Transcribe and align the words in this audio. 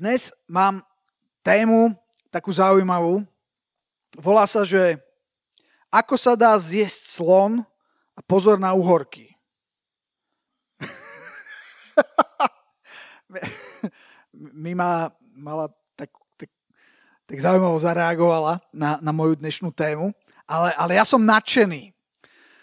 Dnes 0.00 0.32
mám 0.48 0.80
tému 1.44 1.92
takú 2.32 2.48
zaujímavú. 2.48 3.20
Volá 4.16 4.48
sa, 4.48 4.64
že 4.64 4.96
ako 5.92 6.16
sa 6.16 6.32
dá 6.32 6.56
zjesť 6.56 7.20
slon 7.20 7.60
a 8.16 8.20
pozor 8.24 8.56
na 8.56 8.72
uhorky. 8.72 9.28
Mi 14.32 14.72
ma, 14.72 15.12
mala 15.36 15.68
tak, 15.92 16.08
tak, 16.40 16.48
tak 17.28 17.36
zaujímavo 17.36 17.76
zareagovala 17.76 18.56
na, 18.72 18.96
na 19.04 19.12
moju 19.12 19.36
dnešnú 19.36 19.68
tému, 19.68 20.16
ale, 20.48 20.72
ale 20.80 20.96
ja 20.96 21.04
som 21.04 21.20
nadšený. 21.20 21.92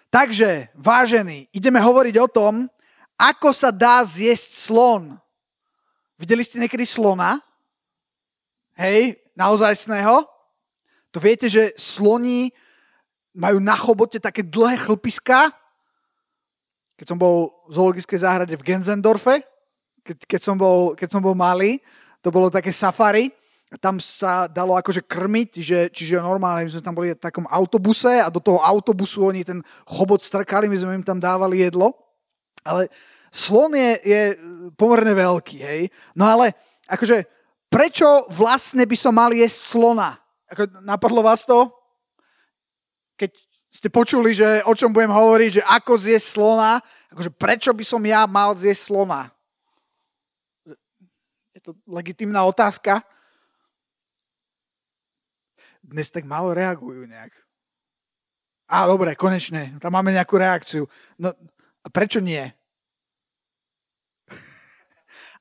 Takže, 0.09 0.73
vážení, 0.73 1.53
ideme 1.53 1.77
hovoriť 1.77 2.17
o 2.17 2.25
tom, 2.33 2.65
ako 3.13 3.53
sa 3.53 3.69
dá 3.69 4.01
zjesť 4.01 4.57
slon. 4.57 5.21
Videli 6.17 6.41
ste 6.41 6.57
niekedy 6.57 6.81
slona? 6.81 7.37
Hej, 8.73 9.21
naozajstného? 9.37 10.25
To 11.13 11.17
viete, 11.21 11.45
že 11.45 11.77
sloní 11.77 12.49
majú 13.37 13.61
na 13.61 13.77
chobote 13.77 14.17
také 14.17 14.41
dlhé 14.41 14.81
chlpiska. 14.81 15.53
Keď 16.97 17.05
som 17.05 17.21
bol 17.21 17.53
v 17.69 17.73
zoologickej 17.77 18.19
záhrade 18.25 18.57
v 18.57 18.65
Gensendorfe, 18.65 19.45
keď, 20.01 20.17
keď, 20.25 20.41
som 20.41 20.57
bol, 20.57 20.97
keď 20.97 21.09
som 21.13 21.21
bol 21.21 21.37
malý, 21.37 21.77
to 22.25 22.33
bolo 22.33 22.49
také 22.49 22.73
safari. 22.73 23.29
Tam 23.77 24.01
sa 24.01 24.49
dalo 24.49 24.73
akože 24.73 25.05
krmiť, 25.05 25.49
že, 25.61 25.79
čiže 25.93 26.17
normálne, 26.17 26.65
my 26.65 26.71
sme 26.73 26.81
tam 26.81 26.97
boli 26.97 27.13
v 27.13 27.21
takom 27.21 27.45
autobuse 27.45 28.23
a 28.23 28.31
do 28.33 28.41
toho 28.41 28.57
autobusu 28.63 29.27
oni 29.27 29.45
ten 29.45 29.59
chobot 29.85 30.23
strkali, 30.23 30.65
my 30.65 30.77
sme 30.79 30.97
im 30.97 31.05
tam 31.05 31.21
dávali 31.21 31.61
jedlo. 31.61 31.93
Ale 32.65 32.89
slon 33.37 33.77
je, 33.77 33.91
je 34.01 34.21
pomerne 34.73 35.13
veľký, 35.13 35.57
hej. 35.61 35.81
No 36.17 36.25
ale 36.25 36.57
akože 36.89 37.29
prečo 37.69 38.25
vlastne 38.33 38.81
by 38.89 38.97
som 38.97 39.13
mal 39.13 39.29
jesť 39.29 39.77
slona? 39.77 40.17
Ako, 40.49 40.65
napadlo 40.81 41.21
vás 41.21 41.45
to? 41.45 41.69
Keď 43.13 43.31
ste 43.69 43.93
počuli, 43.93 44.33
že 44.33 44.65
o 44.65 44.73
čom 44.73 44.89
budem 44.89 45.13
hovoriť, 45.13 45.61
že 45.61 45.63
ako 45.69 45.93
zjesť 46.01 46.27
slona, 46.33 46.81
akože 47.13 47.29
prečo 47.37 47.69
by 47.69 47.85
som 47.85 48.01
ja 48.01 48.25
mal 48.25 48.57
zjesť 48.57 48.81
slona? 48.89 49.29
Je 51.53 51.61
to 51.61 51.77
legitimná 51.85 52.41
otázka? 52.41 53.05
Dnes 55.85 56.09
tak 56.09 56.25
málo 56.25 56.57
reagujú 56.57 57.05
nejak. 57.05 57.31
Á, 58.67 58.83
dobre, 58.83 59.15
konečne, 59.15 59.79
tam 59.79 59.95
máme 59.95 60.11
nejakú 60.11 60.35
reakciu. 60.35 60.83
No, 61.15 61.31
a 61.85 61.87
prečo 61.87 62.19
nie? 62.19 62.56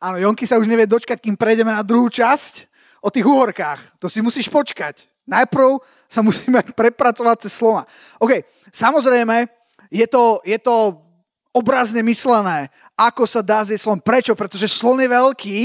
Áno, 0.07 0.23
Jonky 0.23 0.47
sa 0.47 0.62
už 0.62 0.71
nevie 0.71 0.87
dočkať, 0.87 1.19
kým 1.19 1.35
prejdeme 1.35 1.75
na 1.75 1.83
druhú 1.83 2.07
časť 2.07 2.71
o 3.03 3.11
tých 3.11 3.27
uhorkách. 3.27 3.99
To 3.99 4.07
si 4.07 4.23
musíš 4.23 4.47
počkať. 4.47 5.03
Najprv 5.27 5.83
sa 6.07 6.23
musíme 6.27 6.62
prepracovať 6.62 7.51
cez 7.51 7.59
slova. 7.59 7.91
OK, 8.23 8.47
samozrejme, 8.71 9.51
je 9.91 10.07
to, 10.07 10.39
je 10.47 10.55
to 10.62 11.03
obrazne 11.51 12.07
myslené, 12.07 12.71
ako 12.95 13.27
sa 13.27 13.43
dá 13.43 13.67
zjesť 13.67 13.83
slon. 13.83 13.99
Prečo? 13.99 14.39
Pretože 14.39 14.71
slon 14.71 15.03
je 15.03 15.11
veľký 15.11 15.59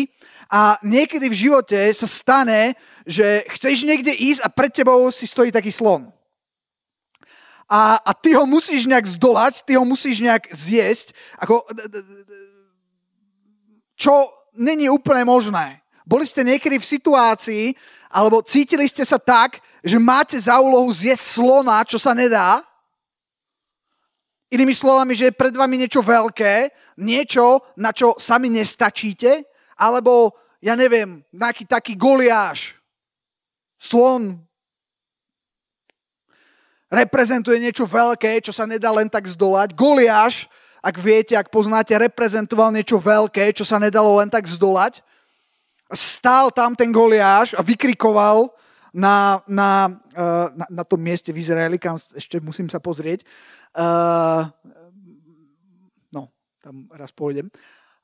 a 0.49 0.81
niekedy 0.81 1.29
v 1.29 1.39
živote 1.45 1.77
sa 1.93 2.09
stane, 2.09 2.73
že 3.05 3.45
chceš 3.53 3.85
niekde 3.85 4.09
ísť 4.09 4.41
a 4.41 4.49
pred 4.49 4.73
tebou 4.73 5.05
si 5.13 5.29
stojí 5.29 5.53
taký 5.53 5.69
slon. 5.69 6.09
A, 7.71 8.01
a 8.03 8.11
ty 8.11 8.33
ho 8.35 8.43
musíš 8.43 8.83
nejak 8.89 9.05
zdolať, 9.05 9.63
ty 9.63 9.79
ho 9.79 9.85
musíš 9.87 10.19
nejak 10.19 10.49
zjesť. 10.51 11.15
Ako, 11.39 11.63
čo 14.01 14.33
není 14.57 14.89
úplne 14.89 15.21
možné. 15.21 15.85
Boli 16.01 16.25
ste 16.25 16.41
niekedy 16.41 16.81
v 16.81 16.91
situácii, 16.97 17.63
alebo 18.09 18.41
cítili 18.41 18.89
ste 18.89 19.05
sa 19.05 19.21
tak, 19.21 19.61
že 19.85 20.01
máte 20.01 20.41
za 20.41 20.57
úlohu 20.57 20.89
zjesť 20.89 21.37
slona, 21.37 21.85
čo 21.85 22.01
sa 22.01 22.17
nedá? 22.17 22.65
Inými 24.49 24.73
slovami, 24.73 25.13
že 25.13 25.29
je 25.29 25.37
pred 25.37 25.53
vami 25.53 25.79
niečo 25.79 26.01
veľké, 26.01 26.73
niečo, 26.99 27.61
na 27.77 27.93
čo 27.93 28.17
sami 28.17 28.51
nestačíte, 28.51 29.47
alebo, 29.79 30.33
ja 30.59 30.75
neviem, 30.75 31.23
nejaký 31.31 31.63
taký 31.69 31.93
goliáš, 31.95 32.75
slon, 33.79 34.43
reprezentuje 36.91 37.63
niečo 37.63 37.87
veľké, 37.87 38.43
čo 38.43 38.51
sa 38.51 38.67
nedá 38.67 38.91
len 38.91 39.07
tak 39.07 39.23
zdolať. 39.23 39.71
Goliáš 39.71 40.51
ak 40.81 40.97
viete, 40.97 41.37
ak 41.37 41.53
poznáte, 41.53 41.93
reprezentoval 41.93 42.73
niečo 42.73 42.97
veľké, 42.97 43.53
čo 43.53 43.61
sa 43.61 43.77
nedalo 43.77 44.17
len 44.17 44.33
tak 44.33 44.49
zdolať. 44.49 45.05
Stál 45.93 46.49
tam 46.49 46.73
ten 46.73 46.89
Goliáš 46.89 47.53
a 47.53 47.61
vykrikoval 47.61 48.49
na, 48.89 49.45
na, 49.45 49.93
eh, 50.17 50.47
na, 50.57 50.65
na 50.81 50.83
tom 50.83 50.97
mieste 50.97 51.29
v 51.29 51.45
Izraeli, 51.45 51.77
kam 51.77 52.01
ešte 52.17 52.41
musím 52.41 52.65
sa 52.65 52.81
pozrieť. 52.81 53.23
Uh, 53.71 54.51
no, 56.11 56.27
tam 56.59 56.91
raz 56.91 57.07
pôjdem. 57.07 57.47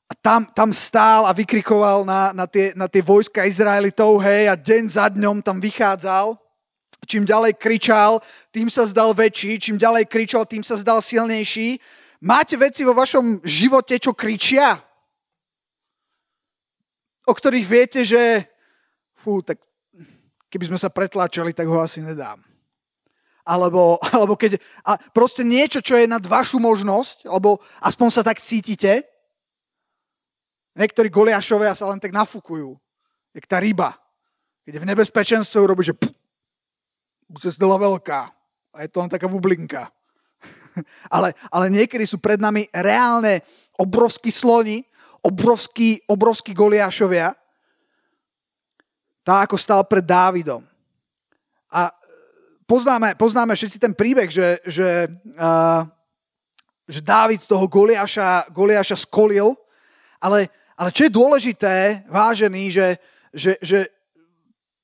A 0.08 0.16
tam, 0.16 0.48
tam 0.56 0.72
stál 0.72 1.28
a 1.28 1.36
vykrikoval 1.36 2.08
na, 2.08 2.32
na, 2.32 2.48
tie, 2.48 2.72
na 2.72 2.88
tie 2.88 3.04
vojska 3.04 3.44
Izraelitov, 3.44 4.24
hej, 4.24 4.48
a 4.48 4.56
deň 4.56 4.82
za 4.88 5.12
dňom 5.12 5.44
tam 5.44 5.60
vychádzal. 5.60 6.40
Čím 7.04 7.28
ďalej 7.28 7.60
kričal, 7.60 8.24
tým 8.48 8.72
sa 8.72 8.88
zdal 8.88 9.12
väčší, 9.12 9.60
čím 9.60 9.76
ďalej 9.76 10.08
kričal, 10.08 10.48
tým 10.48 10.64
sa 10.64 10.80
zdal 10.80 11.04
silnejší 11.04 11.76
Máte 12.18 12.58
veci 12.58 12.82
vo 12.82 12.98
vašom 12.98 13.46
živote, 13.46 13.94
čo 14.02 14.10
kričia? 14.10 14.74
O 17.28 17.32
ktorých 17.36 17.66
viete, 17.68 18.00
že 18.02 18.50
fú, 19.14 19.38
tak 19.44 19.62
keby 20.50 20.74
sme 20.74 20.78
sa 20.80 20.90
pretláčali, 20.90 21.54
tak 21.54 21.70
ho 21.70 21.78
asi 21.78 22.02
nedám. 22.02 22.42
Alebo, 23.46 24.02
alebo 24.16 24.34
keď, 24.34 24.58
a 24.82 24.98
proste 25.14 25.46
niečo, 25.46 25.78
čo 25.78 25.94
je 25.94 26.10
nad 26.10 26.24
vašu 26.24 26.58
možnosť, 26.58 27.30
alebo 27.30 27.62
aspoň 27.78 28.08
sa 28.10 28.22
tak 28.26 28.42
cítite. 28.42 29.06
Niektorí 30.74 31.10
goliašovia 31.10 31.74
sa 31.74 31.90
len 31.90 32.02
tak 32.02 32.14
nafúkujú, 32.14 32.74
jak 33.34 33.46
tá 33.46 33.58
ryba. 33.62 33.98
Keď 34.66 34.72
je 34.74 34.82
v 34.82 34.90
nebezpečenstve, 34.90 35.58
urobí, 35.58 35.86
že 35.86 35.94
pff, 35.94 36.12
bude 37.28 37.50
zdala 37.54 37.78
veľká. 37.78 38.20
A 38.74 38.76
je 38.84 38.88
to 38.90 39.00
len 39.00 39.10
taká 39.10 39.26
bublinka. 39.30 39.90
ale, 41.16 41.34
ale 41.50 41.66
niekedy 41.70 42.04
sú 42.06 42.18
pred 42.18 42.38
nami 42.40 42.66
reálne 42.70 43.42
obrovskí 43.78 44.30
sloni, 44.30 44.82
obrovskí, 45.22 46.02
obrovskí 46.06 46.54
goliášovia, 46.54 47.34
tá 49.22 49.44
ako 49.44 49.60
stal 49.60 49.84
pred 49.84 50.04
Dávidom. 50.04 50.64
A 51.68 51.92
poznáme, 52.64 53.12
poznáme 53.12 53.52
všetci 53.52 53.76
ten 53.76 53.92
príbeh, 53.92 54.32
že, 54.32 54.56
že, 54.64 55.04
uh, 55.36 55.84
že 56.88 57.04
Dávid 57.04 57.44
toho 57.44 57.68
Goliáša, 57.68 58.48
Goliáša 58.48 58.96
skolil, 58.96 59.52
ale, 60.16 60.48
ale 60.72 60.88
čo 60.96 61.04
je 61.04 61.12
dôležité, 61.12 62.08
vážený, 62.08 62.72
že, 62.72 62.88
že, 63.36 63.52
že 63.60 63.92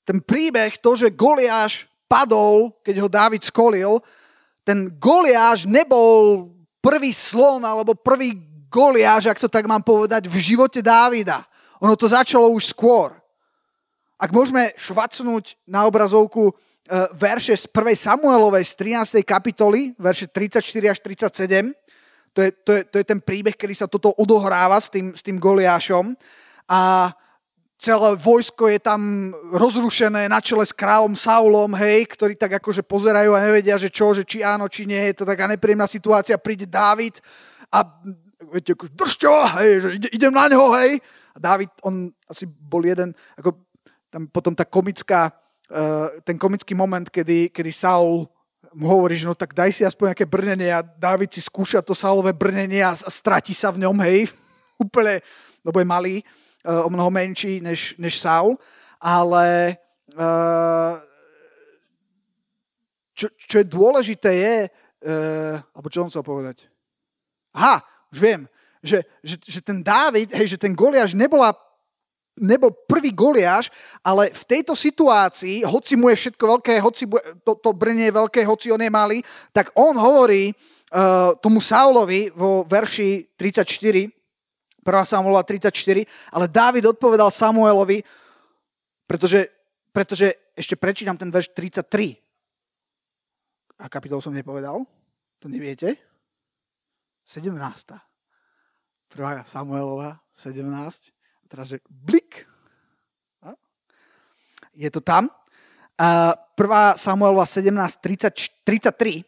ten 0.04 0.20
príbeh, 0.20 0.76
to, 0.76 0.92
že 0.92 1.16
Goliáš 1.16 1.88
padol, 2.04 2.76
keď 2.84 2.96
ho 3.00 3.08
Dávid 3.08 3.40
skolil, 3.40 3.96
ten 4.64 4.88
Goliáš 4.96 5.68
nebol 5.68 6.48
prvý 6.80 7.12
slon 7.12 7.62
alebo 7.62 7.92
prvý 7.92 8.36
Goliáš, 8.72 9.30
ak 9.30 9.38
to 9.38 9.46
tak 9.46 9.68
mám 9.70 9.84
povedať, 9.84 10.26
v 10.26 10.36
živote 10.40 10.82
Dávida. 10.82 11.46
Ono 11.78 11.94
to 11.94 12.10
začalo 12.10 12.50
už 12.50 12.74
skôr. 12.74 13.14
Ak 14.18 14.32
môžeme 14.34 14.72
švacnúť 14.80 15.54
na 15.68 15.84
obrazovku 15.86 16.50
e, 16.50 16.52
verše 17.14 17.54
z 17.54 17.68
1. 17.70 17.94
Samuelovej 17.94 18.64
z 18.66 18.72
13. 19.22 19.22
kapitoly, 19.22 19.94
verše 19.94 20.26
34 20.26 20.90
až 20.90 20.98
37, 21.04 21.70
to 22.34 22.42
je, 22.42 22.50
to, 22.50 22.70
je, 22.74 22.82
to 22.90 22.96
je 22.98 23.04
ten 23.06 23.20
príbeh, 23.22 23.54
kedy 23.54 23.78
sa 23.78 23.86
toto 23.86 24.10
odohráva 24.18 24.80
s 24.82 24.90
tým, 24.90 25.14
s 25.14 25.22
tým 25.22 25.38
Goliášom. 25.38 26.18
A 26.66 27.12
celé 27.84 28.16
vojsko 28.16 28.72
je 28.72 28.80
tam 28.80 29.28
rozrušené 29.52 30.24
na 30.24 30.40
čele 30.40 30.64
s 30.64 30.72
kráľom 30.72 31.12
Saulom, 31.12 31.76
hej, 31.76 32.08
ktorí 32.16 32.32
tak 32.40 32.56
akože 32.56 32.80
pozerajú 32.80 33.36
a 33.36 33.44
nevedia, 33.44 33.76
že 33.76 33.92
čo, 33.92 34.16
že 34.16 34.24
či 34.24 34.40
áno, 34.40 34.72
či 34.72 34.88
nie, 34.88 35.12
je 35.12 35.20
to 35.20 35.24
taká 35.28 35.44
nepríjemná 35.44 35.84
situácia, 35.84 36.40
príde 36.40 36.64
Dávid 36.64 37.20
a 37.68 37.84
viete, 38.48 38.72
akože, 38.72 38.92
držte 38.96 39.28
ho, 39.28 39.44
hej, 39.60 39.70
že 39.84 39.88
idem 40.16 40.32
na 40.32 40.48
neho, 40.48 40.72
hej. 40.80 40.96
A 41.36 41.38
Dávid, 41.38 41.68
on 41.84 42.08
asi 42.24 42.48
bol 42.48 42.80
jeden, 42.80 43.12
ako 43.36 43.52
tam 44.08 44.32
potom 44.32 44.56
tá 44.56 44.64
komická, 44.64 45.28
uh, 45.68 46.08
ten 46.24 46.40
komický 46.40 46.72
moment, 46.72 47.04
kedy, 47.04 47.52
kedy 47.52 47.68
Saul 47.68 48.24
mu 48.74 48.90
hovorí, 48.90 49.14
že 49.14 49.28
no 49.28 49.36
tak 49.36 49.54
daj 49.54 49.70
si 49.70 49.82
aspoň 49.86 50.14
nejaké 50.14 50.26
brnenie 50.26 50.70
a 50.72 50.82
Dávid 50.82 51.30
si 51.30 51.44
skúša 51.44 51.84
to 51.84 51.92
Saulové 51.92 52.32
brnenie 52.32 52.82
a, 52.82 52.96
a 52.96 53.10
stratí 53.12 53.52
sa 53.52 53.68
v 53.68 53.84
ňom, 53.84 53.96
hej, 54.08 54.32
úplne, 54.84 55.20
lebo 55.60 55.76
je 55.78 55.86
malý. 55.86 56.16
Eh, 56.64 56.82
o 56.82 56.88
mnoho 56.88 57.10
menší 57.12 57.60
než, 57.60 57.92
než 58.00 58.16
Saul, 58.16 58.56
ale 58.96 59.76
uh, 60.16 60.96
čo, 63.12 63.28
čo 63.36 63.60
je 63.60 63.68
dôležité 63.68 64.32
je, 64.32 64.56
uh, 64.72 65.60
alebo 65.76 65.92
čo 65.92 66.00
som 66.00 66.08
chcel 66.08 66.24
povedať? 66.24 66.64
Aha, 67.52 67.84
už 68.08 68.16
viem, 68.16 68.48
že, 68.80 69.04
že, 69.20 69.36
že 69.44 69.60
ten 69.60 69.84
Dávid, 69.84 70.32
hej, 70.32 70.56
že 70.56 70.58
ten 70.58 70.72
Goliáš 70.72 71.12
nebola 71.12 71.52
nebol 72.40 72.72
prvý 72.72 73.12
Goliáš, 73.12 73.68
ale 74.00 74.32
v 74.32 74.44
tejto 74.48 74.72
situácii, 74.72 75.68
hoci 75.68 76.00
mu 76.00 76.08
je 76.08 76.16
všetko 76.16 76.44
veľké, 76.48 76.80
hoci 76.80 77.04
to, 77.44 77.60
to 77.60 77.70
brnie 77.76 78.08
je 78.08 78.18
veľké, 78.24 78.40
hoci 78.40 78.72
on 78.72 78.80
je 78.80 78.88
malý, 78.88 79.20
tak 79.52 79.68
on 79.76 79.92
hovorí 80.00 80.48
uh, 80.48 81.36
tomu 81.44 81.60
Saulovi 81.60 82.32
vo 82.32 82.64
verši 82.64 83.36
34, 83.36 84.23
1. 84.84 85.04
Samuela 85.08 85.40
34, 85.40 86.04
ale 86.28 86.46
Dávid 86.46 86.84
odpovedal 86.84 87.32
Samuelovi, 87.32 88.04
pretože, 89.08 89.48
pretože 89.90 90.36
ešte 90.52 90.76
prečítam 90.76 91.16
ten 91.16 91.32
verš 91.32 91.56
33. 91.56 92.20
A 93.80 93.88
kapitol 93.88 94.20
som 94.20 94.36
nepovedal, 94.36 94.84
to 95.40 95.48
neviete. 95.48 95.96
17. 97.24 97.56
1. 97.56 99.48
Samuelova 99.48 100.20
17 100.36 101.14
teraz, 101.54 101.70
že 101.70 101.78
blik. 101.86 102.42
Je 104.74 104.90
to 104.90 104.98
tam. 104.98 105.30
Uh, 105.94 106.34
1. 106.58 106.98
Samuelova 106.98 107.46
17, 107.46 107.70
30, 108.02 108.66
33. 108.66 109.22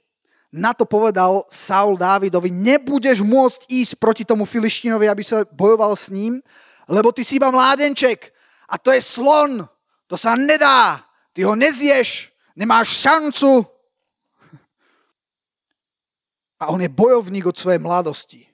Na 0.52 0.72
to 0.72 0.86
povedal 0.86 1.44
Saul 1.50 1.98
Dávidovi, 1.98 2.48
nebudeš 2.48 3.20
môcť 3.20 3.66
ísť 3.68 3.92
proti 3.98 4.24
tomu 4.24 4.46
Filištinovi, 4.46 5.10
aby 5.10 5.22
sa 5.26 5.44
bojoval 5.48 5.92
s 5.98 6.08
ním, 6.08 6.40
lebo 6.86 7.10
ty 7.12 7.26
si 7.26 7.36
iba 7.36 7.50
mládenček 7.50 8.30
a 8.70 8.78
to 8.78 8.94
je 8.94 9.02
slon. 9.02 9.66
To 10.06 10.14
sa 10.14 10.38
nedá. 10.38 11.02
Ty 11.34 11.50
ho 11.50 11.54
nezieš. 11.58 12.30
Nemáš 12.56 13.02
šancu. 13.02 13.66
A 16.56 16.72
on 16.72 16.80
je 16.80 16.88
bojovník 16.88 17.44
od 17.44 17.58
svojej 17.58 17.82
mladosti. 17.82 18.46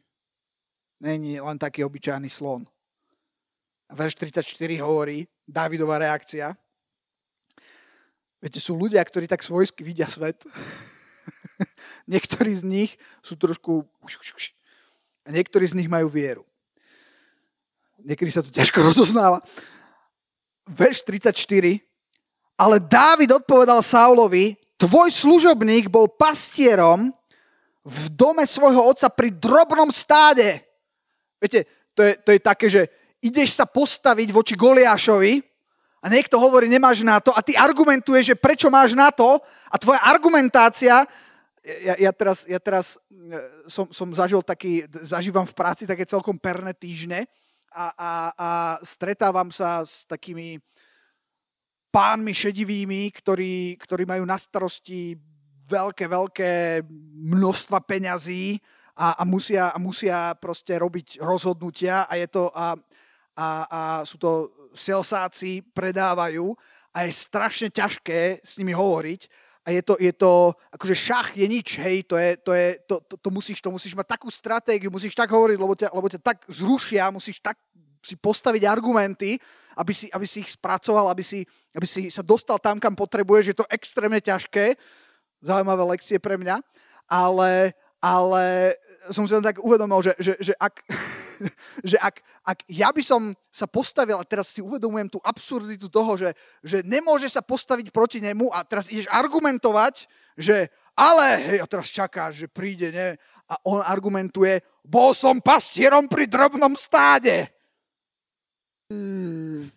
Není 0.98 1.38
len 1.38 1.60
taký 1.60 1.84
obyčajný 1.84 2.26
slon 2.32 2.66
verš 3.92 4.16
34 4.16 4.80
hovorí, 4.80 5.28
Dávidová 5.44 6.00
reakcia. 6.00 6.56
Viete, 8.40 8.58
sú 8.58 8.74
ľudia, 8.74 9.04
ktorí 9.04 9.28
tak 9.28 9.44
svojsky 9.44 9.84
vidia 9.84 10.08
svet. 10.08 10.42
niektorí 12.12 12.52
z 12.54 12.64
nich 12.64 12.90
sú 13.20 13.36
trošku... 13.36 13.86
A 15.22 15.28
niektorí 15.30 15.66
z 15.70 15.78
nich 15.78 15.86
majú 15.86 16.10
vieru. 16.10 16.42
Niekedy 18.02 18.30
sa 18.34 18.42
to 18.42 18.50
ťažko 18.50 18.82
rozoznáva. 18.90 19.42
Verš 20.66 21.06
34. 21.06 21.82
Ale 22.58 22.76
Dávid 22.78 23.30
odpovedal 23.32 23.82
Saulovi, 23.82 24.54
tvoj 24.78 25.10
služobník 25.10 25.90
bol 25.90 26.06
pastierom 26.06 27.10
v 27.82 28.02
dome 28.14 28.46
svojho 28.46 28.82
otca 28.94 29.10
pri 29.10 29.34
drobnom 29.34 29.90
stáde. 29.90 30.62
Viete, 31.42 31.66
to 31.98 32.06
je, 32.06 32.12
to 32.22 32.30
je 32.30 32.40
také, 32.40 32.66
že 32.70 32.82
ideš 33.18 33.58
sa 33.58 33.66
postaviť 33.66 34.30
voči 34.30 34.54
Goliášovi 34.54 35.42
a 36.02 36.06
niekto 36.10 36.38
hovorí, 36.38 36.66
nemáš 36.66 37.02
na 37.02 37.18
to 37.18 37.34
a 37.34 37.42
ty 37.42 37.54
argumentuješ, 37.58 38.34
že 38.34 38.36
prečo 38.38 38.70
máš 38.70 38.94
na 38.94 39.10
to 39.10 39.38
a 39.70 39.76
tvoja 39.78 40.02
argumentácia, 40.02 41.06
ja, 41.62 41.94
ja 41.94 42.12
teraz, 42.12 42.42
ja 42.44 42.58
teraz 42.58 42.98
e, 43.06 43.38
som, 43.70 43.86
som 43.94 44.10
zažil 44.10 44.42
taký, 44.42 44.82
zažívam 45.06 45.46
v 45.46 45.54
práci 45.54 45.86
také 45.86 46.02
celkom 46.02 46.34
perné 46.34 46.74
týždne 46.74 47.22
a, 47.70 47.86
a, 47.94 48.10
a 48.34 48.48
stretávam 48.82 49.48
sa 49.54 49.86
s 49.86 50.02
takými 50.04 50.58
pánmi 51.94 52.34
šedivými, 52.34 53.14
ktorí, 53.14 53.78
ktorí 53.78 54.02
majú 54.08 54.24
na 54.26 54.36
starosti 54.36 55.14
veľké, 55.70 56.04
veľké 56.10 56.52
množstva 57.30 57.78
peňazí 57.86 58.58
a, 58.98 59.16
a, 59.16 59.24
musia, 59.24 59.70
a 59.70 59.78
musia 59.78 60.34
proste 60.36 60.76
robiť 60.76 61.22
rozhodnutia 61.22 62.10
a 62.10 62.18
je 62.18 62.28
to, 62.28 62.50
a, 62.52 62.74
a, 63.38 63.48
a 63.70 63.80
sú 64.02 64.18
to 64.18 64.50
selsáci, 64.74 65.62
predávajú 65.62 66.52
a 66.92 67.08
je 67.08 67.12
strašne 67.12 67.68
ťažké 67.70 68.42
s 68.44 68.58
nimi 68.60 68.74
hovoriť 68.74 69.51
a 69.62 69.70
je 69.70 69.82
to, 69.82 69.94
je 70.00 70.12
to 70.12 70.50
akože 70.74 70.94
šach 70.94 71.28
je 71.38 71.46
nič, 71.46 71.78
hej, 71.78 72.02
to, 72.02 72.18
je, 72.18 72.34
to, 72.42 72.50
je, 72.50 72.68
to, 72.86 72.94
to, 73.06 73.14
to, 73.16 73.28
musíš, 73.30 73.62
to 73.62 73.70
musíš 73.70 73.94
mať 73.94 74.18
takú 74.18 74.26
stratégiu, 74.26 74.90
musíš 74.90 75.14
tak 75.14 75.30
hovoriť, 75.30 75.58
lebo 75.58 75.74
ťa, 75.78 75.88
lebo 75.94 76.06
ťa 76.10 76.18
tak 76.18 76.42
zrušia, 76.50 77.14
musíš 77.14 77.38
tak 77.38 77.54
si 78.02 78.18
postaviť 78.18 78.66
argumenty, 78.66 79.38
aby 79.78 79.94
si, 79.94 80.10
aby 80.10 80.26
si 80.26 80.42
ich 80.42 80.50
spracoval, 80.50 81.06
aby 81.06 81.22
si, 81.22 81.46
aby 81.70 81.86
si 81.86 82.10
sa 82.10 82.26
dostal 82.26 82.58
tam, 82.58 82.82
kam 82.82 82.98
potrebuješ. 82.98 83.54
Je 83.54 83.56
to 83.62 83.70
extrémne 83.70 84.18
ťažké, 84.18 84.74
zaujímavé 85.38 85.82
lekcie 85.94 86.18
pre 86.18 86.34
mňa, 86.34 86.58
ale, 87.06 87.78
ale 88.02 88.74
som 89.10 89.26
si 89.26 89.34
tak 89.42 89.58
uvedomil, 89.58 89.98
že, 90.04 90.12
že, 90.22 90.32
že 90.38 90.54
ak, 90.54 90.86
že 91.90 91.96
ak, 91.98 92.22
ak 92.46 92.58
ja 92.70 92.94
by 92.94 93.02
som 93.02 93.34
sa 93.50 93.66
postavil, 93.66 94.14
a 94.20 94.28
teraz 94.28 94.54
si 94.54 94.62
uvedomujem 94.62 95.10
tú 95.10 95.18
absurditu 95.26 95.90
toho, 95.90 96.14
že, 96.14 96.30
že 96.62 96.86
nemôže 96.86 97.26
sa 97.26 97.42
postaviť 97.42 97.90
proti 97.90 98.22
nemu 98.22 98.52
a 98.54 98.62
teraz 98.62 98.86
ideš 98.92 99.10
argumentovať, 99.10 100.06
že 100.38 100.70
ale, 100.92 101.40
hej, 101.40 101.58
a 101.64 101.66
teraz 101.66 101.88
čakáš, 101.88 102.44
že 102.44 102.52
príde, 102.52 102.92
ne? 102.92 103.16
A 103.48 103.56
on 103.64 103.80
argumentuje, 103.80 104.60
bol 104.84 105.16
som 105.16 105.40
pastierom 105.40 106.04
pri 106.04 106.28
drobnom 106.28 106.76
stáde. 106.76 107.48
Hmm, 108.92 109.72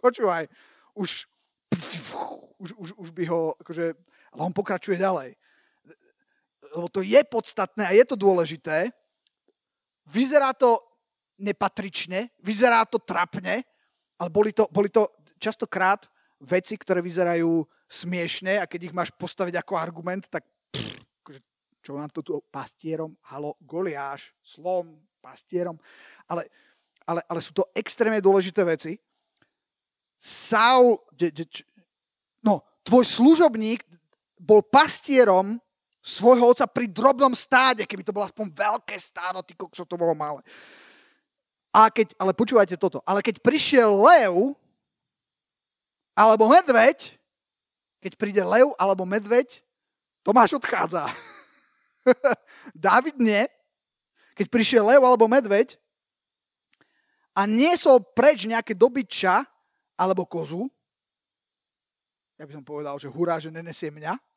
počúvaj, 0.00 0.48
už, 0.96 1.28
už, 2.56 2.70
už, 2.80 2.88
už 2.96 3.08
by 3.12 3.24
ho, 3.28 3.52
akože, 3.60 3.92
ale 4.32 4.40
on 4.40 4.52
pokračuje 4.56 4.96
ďalej. 4.96 5.36
Lebo 6.76 6.92
to 6.92 7.00
je 7.00 7.16
podstatné 7.24 7.88
a 7.88 7.96
je 7.96 8.04
to 8.04 8.20
dôležité. 8.20 8.92
Vyzerá 10.12 10.52
to 10.52 10.76
nepatrične, 11.40 12.28
vyzerá 12.44 12.84
to 12.84 13.00
trapne, 13.00 13.64
ale 14.20 14.28
boli 14.28 14.52
to, 14.52 14.68
boli 14.68 14.92
to 14.92 15.08
častokrát 15.40 16.04
veci, 16.44 16.76
ktoré 16.76 17.00
vyzerajú 17.00 17.64
smiešne 17.88 18.60
a 18.60 18.68
keď 18.68 18.92
ich 18.92 18.96
máš 18.96 19.08
postaviť 19.16 19.56
ako 19.56 19.72
argument, 19.76 20.28
tak 20.28 20.44
pff, 20.72 21.00
akože, 21.24 21.40
čo 21.80 21.96
nám 21.96 22.12
to 22.12 22.20
tu 22.20 22.36
pastierom, 22.52 23.16
halo, 23.32 23.56
Goliáš, 23.64 24.36
slom, 24.44 25.00
pastierom, 25.20 25.80
ale, 26.28 26.48
ale, 27.08 27.20
ale 27.24 27.40
sú 27.40 27.56
to 27.56 27.64
extrémne 27.72 28.20
dôležité 28.20 28.64
veci. 28.68 29.00
Saul, 30.20 31.00
de, 31.12 31.30
de, 31.30 31.44
no, 32.44 32.64
tvoj 32.84 33.04
služobník 33.04 33.84
bol 34.40 34.64
pastierom 34.64 35.60
svojho 36.06 36.54
oca 36.54 36.70
pri 36.70 36.86
drobnom 36.86 37.34
stáde, 37.34 37.82
keby 37.82 38.06
to 38.06 38.14
bolo 38.14 38.30
aspoň 38.30 38.46
veľké 38.54 38.94
stádo, 38.94 39.42
ty 39.42 39.58
kokso, 39.58 39.82
to 39.82 39.98
bolo 39.98 40.14
malé. 40.14 40.38
A 41.74 41.90
keď, 41.90 42.14
ale 42.14 42.30
počúvajte 42.30 42.78
toto, 42.78 43.02
ale 43.02 43.18
keď 43.26 43.42
prišiel 43.42 43.90
lev 43.90 44.54
alebo 46.14 46.46
medveď, 46.46 47.10
keď 47.98 48.12
príde 48.14 48.42
lev 48.46 48.70
alebo 48.78 49.02
medveď, 49.02 49.58
Tomáš 50.22 50.58
odchádza. 50.58 51.10
David 52.74 53.18
nie. 53.18 53.46
Keď 54.38 54.46
prišiel 54.46 54.86
lev 54.86 55.02
alebo 55.02 55.26
medveď 55.26 55.74
a 57.34 57.46
niesol 57.50 58.02
preč 58.14 58.46
nejaké 58.46 58.78
dobyča 58.78 59.42
alebo 59.98 60.22
kozu, 60.22 60.70
ja 62.36 62.44
by 62.44 62.52
som 62.52 62.64
povedal, 62.64 63.00
že 63.00 63.08
hurá, 63.08 63.40
že 63.40 63.48
nenesie 63.48 63.88
mňa. 63.88 64.35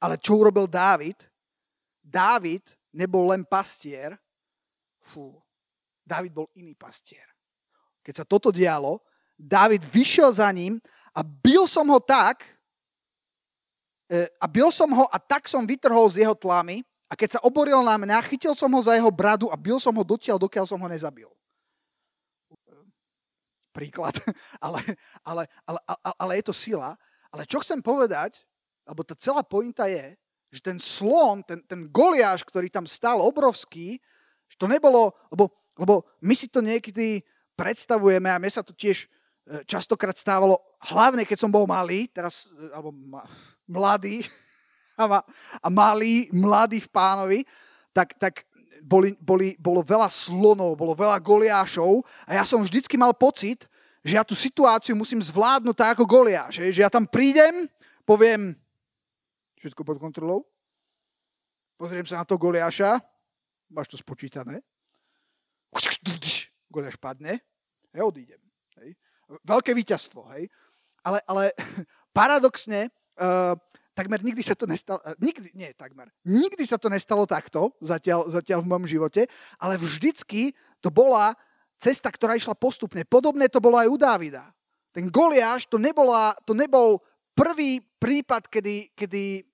Ale 0.00 0.20
čo 0.20 0.36
urobil 0.36 0.68
Dávid? 0.68 1.16
Dávid 2.04 2.62
nebol 2.96 3.28
len 3.32 3.42
pastier, 3.44 4.16
fú, 5.12 5.36
David 6.06 6.32
bol 6.32 6.46
iný 6.54 6.72
pastier. 6.78 7.26
Keď 8.06 8.22
sa 8.22 8.24
toto 8.24 8.54
dialo, 8.54 9.02
David 9.34 9.82
vyšiel 9.82 10.30
za 10.30 10.46
ním 10.54 10.78
a 11.10 11.20
bil 11.26 11.66
som 11.66 11.84
ho 11.90 11.98
tak, 11.98 12.46
e, 14.06 14.30
a 14.38 14.46
bil 14.46 14.70
som 14.70 14.88
ho 14.94 15.04
a 15.10 15.18
tak 15.18 15.50
som 15.50 15.66
vytrhol 15.66 16.06
z 16.08 16.22
jeho 16.22 16.32
tlamy 16.38 16.86
a 17.10 17.18
keď 17.18 17.36
sa 17.36 17.40
oboril 17.42 17.82
na 17.82 17.98
mňa, 17.98 18.22
chytil 18.30 18.54
som 18.54 18.70
ho 18.70 18.80
za 18.80 18.94
jeho 18.94 19.10
bradu 19.10 19.50
a 19.50 19.58
bil 19.58 19.82
som 19.82 19.92
ho 19.92 20.04
dotiaľ, 20.06 20.38
dokiaľ 20.38 20.64
som 20.70 20.78
ho 20.78 20.88
nezabil. 20.88 21.28
Príklad. 23.74 24.16
Ale, 24.64 24.80
ale, 25.20 25.44
ale, 25.68 25.78
ale, 25.84 26.12
ale 26.16 26.32
je 26.40 26.44
to 26.48 26.54
sila. 26.56 26.96
Ale 27.28 27.44
čo 27.44 27.60
chcem 27.60 27.84
povedať, 27.84 28.45
alebo 28.86 29.02
tá 29.02 29.18
celá 29.18 29.42
pointa 29.42 29.90
je, 29.90 30.14
že 30.54 30.62
ten 30.62 30.78
slon, 30.78 31.42
ten, 31.42 31.60
ten 31.66 31.90
goliáš, 31.90 32.46
ktorý 32.46 32.70
tam 32.70 32.86
stál 32.86 33.18
obrovský, 33.18 33.98
že 34.46 34.56
to 34.56 34.70
nebolo, 34.70 35.10
lebo 35.34 35.50
lebo 35.76 36.08
my 36.24 36.34
si 36.34 36.48
to 36.48 36.64
niekedy 36.64 37.20
predstavujeme 37.56 38.32
a 38.32 38.40
mne 38.40 38.48
sa 38.52 38.64
to 38.64 38.72
tiež 38.72 39.04
e, 39.04 39.08
častokrát 39.68 40.16
stávalo, 40.16 40.56
hlavne 40.92 41.28
keď 41.28 41.38
som 41.44 41.52
bol 41.52 41.68
malý, 41.68 42.08
teraz, 42.08 42.48
e, 42.48 42.72
alebo 42.72 42.92
mladý, 43.68 44.24
a, 45.00 45.20
a 45.60 45.68
malý, 45.68 46.32
mladý 46.32 46.80
v 46.80 46.92
pánovi, 46.92 47.40
tak, 47.92 48.16
tak 48.16 48.48
boli, 48.80 49.16
boli, 49.20 49.56
bolo 49.60 49.84
veľa 49.84 50.08
slonov, 50.08 50.76
bolo 50.76 50.96
veľa 50.96 51.20
goliášov 51.20 52.04
a 52.24 52.40
ja 52.40 52.44
som 52.44 52.64
vždycky 52.64 52.96
mal 52.96 53.12
pocit, 53.12 53.68
že 54.06 54.16
ja 54.16 54.24
tú 54.24 54.38
situáciu 54.38 54.94
musím 54.94 55.18
zvládnuť 55.18 55.74
tak 55.74 55.88
ako 55.98 56.06
goliáš. 56.06 56.62
Že 56.62 56.78
ja 56.86 56.86
tam 56.86 57.10
prídem, 57.10 57.66
poviem 58.06 58.54
všetko 59.66 59.82
pod 59.82 59.98
kontrolou, 59.98 60.46
pozriem 61.74 62.06
sa 62.06 62.22
na 62.22 62.24
to 62.24 62.38
goliáša, 62.38 63.02
máš 63.74 63.90
to 63.90 63.98
spočítané, 63.98 64.62
Goliáš 66.76 67.00
padne. 67.00 67.40
hej, 67.96 68.02
odídem. 68.04 68.42
Hej. 68.76 68.92
Veľké 69.48 69.72
víťazstvo, 69.72 70.28
hej. 70.36 70.52
Ale, 71.00 71.24
ale 71.24 71.56
paradoxne, 72.18 72.92
uh, 73.16 73.56
takmer 73.96 74.20
nikdy 74.20 74.44
sa 74.44 74.52
to 74.52 74.68
nestalo, 74.68 75.00
uh, 75.00 75.16
nikdy, 75.16 75.56
nie 75.56 75.72
takmer, 75.72 76.12
nikdy 76.26 76.68
sa 76.68 76.76
to 76.76 76.92
nestalo 76.92 77.24
takto, 77.24 77.72
zatiaľ, 77.80 78.28
zatiaľ 78.28 78.60
v 78.60 78.68
mojom 78.68 78.86
živote, 78.86 79.24
ale 79.56 79.80
vždycky 79.80 80.52
to 80.84 80.92
bola 80.92 81.32
cesta, 81.80 82.12
ktorá 82.12 82.36
išla 82.36 82.52
postupne. 82.52 83.08
Podobné 83.08 83.48
to 83.48 83.56
bolo 83.56 83.80
aj 83.80 83.88
u 83.88 83.96
Dávida. 83.96 84.44
Ten 84.92 85.08
Goliáš 85.08 85.68
to, 85.68 85.80
nebola, 85.80 86.36
to 86.44 86.52
nebol 86.52 87.00
prvý 87.36 87.80
prípad, 88.00 88.48
kedy, 88.52 88.96
kedy 88.96 89.44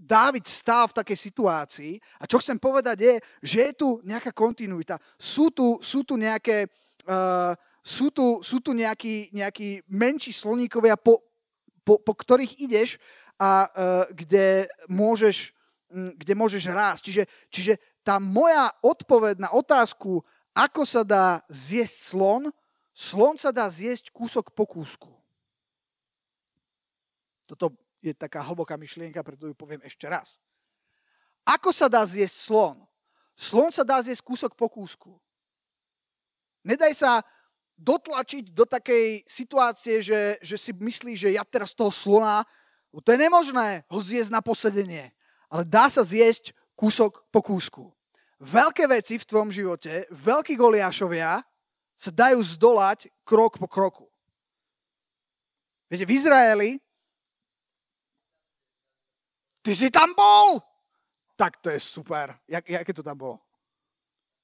Dávid 0.00 0.48
stál 0.48 0.88
v 0.88 0.96
takej 0.96 1.18
situácii. 1.28 1.92
A 2.16 2.24
čo 2.24 2.40
chcem 2.40 2.56
povedať 2.56 3.04
je, 3.04 3.14
že 3.44 3.58
je 3.68 3.72
tu 3.76 3.88
nejaká 4.00 4.32
kontinuita. 4.32 4.96
Sú 5.20 5.52
tu, 5.52 5.76
sú 5.84 6.00
tu 6.08 6.16
nejaké... 6.16 6.64
Uh, 7.04 7.52
sú 7.80 8.12
tu, 8.12 8.40
sú 8.44 8.60
tu 8.60 8.76
nejakí, 8.76 9.32
nejakí 9.32 9.84
menší 9.88 10.36
sloníkovia, 10.36 11.00
po, 11.00 11.20
po, 11.80 11.96
po 11.96 12.12
ktorých 12.12 12.60
ideš 12.60 13.00
a 13.40 13.68
uh, 13.68 14.04
kde, 14.12 14.68
môžeš, 14.84 15.52
um, 15.88 16.12
kde 16.16 16.32
môžeš 16.36 16.64
rásť. 16.68 17.02
Čiže, 17.08 17.22
čiže 17.48 17.72
tá 18.04 18.20
moja 18.20 18.68
odpoveď 18.84 19.40
na 19.40 19.50
otázku, 19.52 20.20
ako 20.52 20.82
sa 20.84 21.04
dá 21.04 21.40
zjesť 21.48 21.96
slon, 22.12 22.42
slon 22.92 23.36
sa 23.40 23.48
dá 23.48 23.68
zjesť 23.68 24.12
kúsok 24.12 24.52
po 24.52 24.68
kúsku. 24.68 25.08
Toto 27.48 27.72
je 28.00 28.12
taká 28.16 28.40
hlboká 28.40 28.76
myšlienka, 28.80 29.20
preto 29.20 29.48
ju 29.48 29.54
poviem 29.54 29.80
ešte 29.84 30.08
raz. 30.08 30.40
Ako 31.44 31.72
sa 31.72 31.88
dá 31.88 32.04
zjesť 32.04 32.36
slon? 32.48 32.76
Slon 33.36 33.72
sa 33.72 33.84
dá 33.84 34.00
zjesť 34.00 34.24
kúsok 34.24 34.52
po 34.56 34.68
kúsku. 34.68 35.16
Nedaj 36.60 36.92
sa 36.92 37.24
dotlačiť 37.80 38.52
do 38.52 38.68
takej 38.68 39.24
situácie, 39.24 40.04
že, 40.04 40.36
že 40.44 40.56
si 40.60 40.76
myslí, 40.76 41.16
že 41.16 41.32
ja 41.32 41.44
teraz 41.48 41.72
toho 41.72 41.88
slona, 41.88 42.44
to 42.92 43.08
je 43.08 43.18
nemožné 43.20 43.88
ho 43.88 43.98
zjesť 44.04 44.28
na 44.28 44.44
posedenie, 44.44 45.08
ale 45.48 45.64
dá 45.64 45.88
sa 45.88 46.04
zjesť 46.04 46.52
kúsok 46.76 47.24
po 47.32 47.40
kúsku. 47.40 47.88
Veľké 48.40 48.88
veci 48.88 49.16
v 49.16 49.28
tvojom 49.28 49.52
živote, 49.52 50.08
veľkí 50.12 50.56
goliášovia 50.56 51.40
sa 51.96 52.10
dajú 52.12 52.40
zdolať 52.56 53.08
krok 53.24 53.60
po 53.60 53.68
kroku. 53.68 54.08
Viete, 55.92 56.08
v 56.08 56.16
Izraeli 56.16 56.70
Ty 59.60 59.72
si 59.76 59.88
tam 59.92 60.16
bol? 60.16 60.60
Tak 61.36 61.60
to 61.60 61.68
je 61.72 61.80
super. 61.80 62.36
Jak, 62.48 62.64
jaké 62.68 62.92
to 62.92 63.04
tam 63.04 63.16
bolo? 63.16 63.36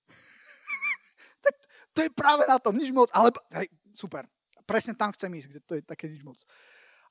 tak 1.45 1.55
to 1.93 1.99
je 2.05 2.11
práve 2.13 2.45
na 2.45 2.61
tom, 2.61 2.77
nič 2.77 2.93
moc. 2.93 3.09
Ale, 3.13 3.33
hej, 3.57 3.69
super. 3.97 4.29
Presne 4.69 4.93
tam 4.93 5.13
chcem 5.17 5.33
ísť, 5.33 5.49
kde 5.49 5.61
to 5.65 5.73
je 5.81 5.83
také 5.85 6.09
nič 6.09 6.21
moc. 6.21 6.37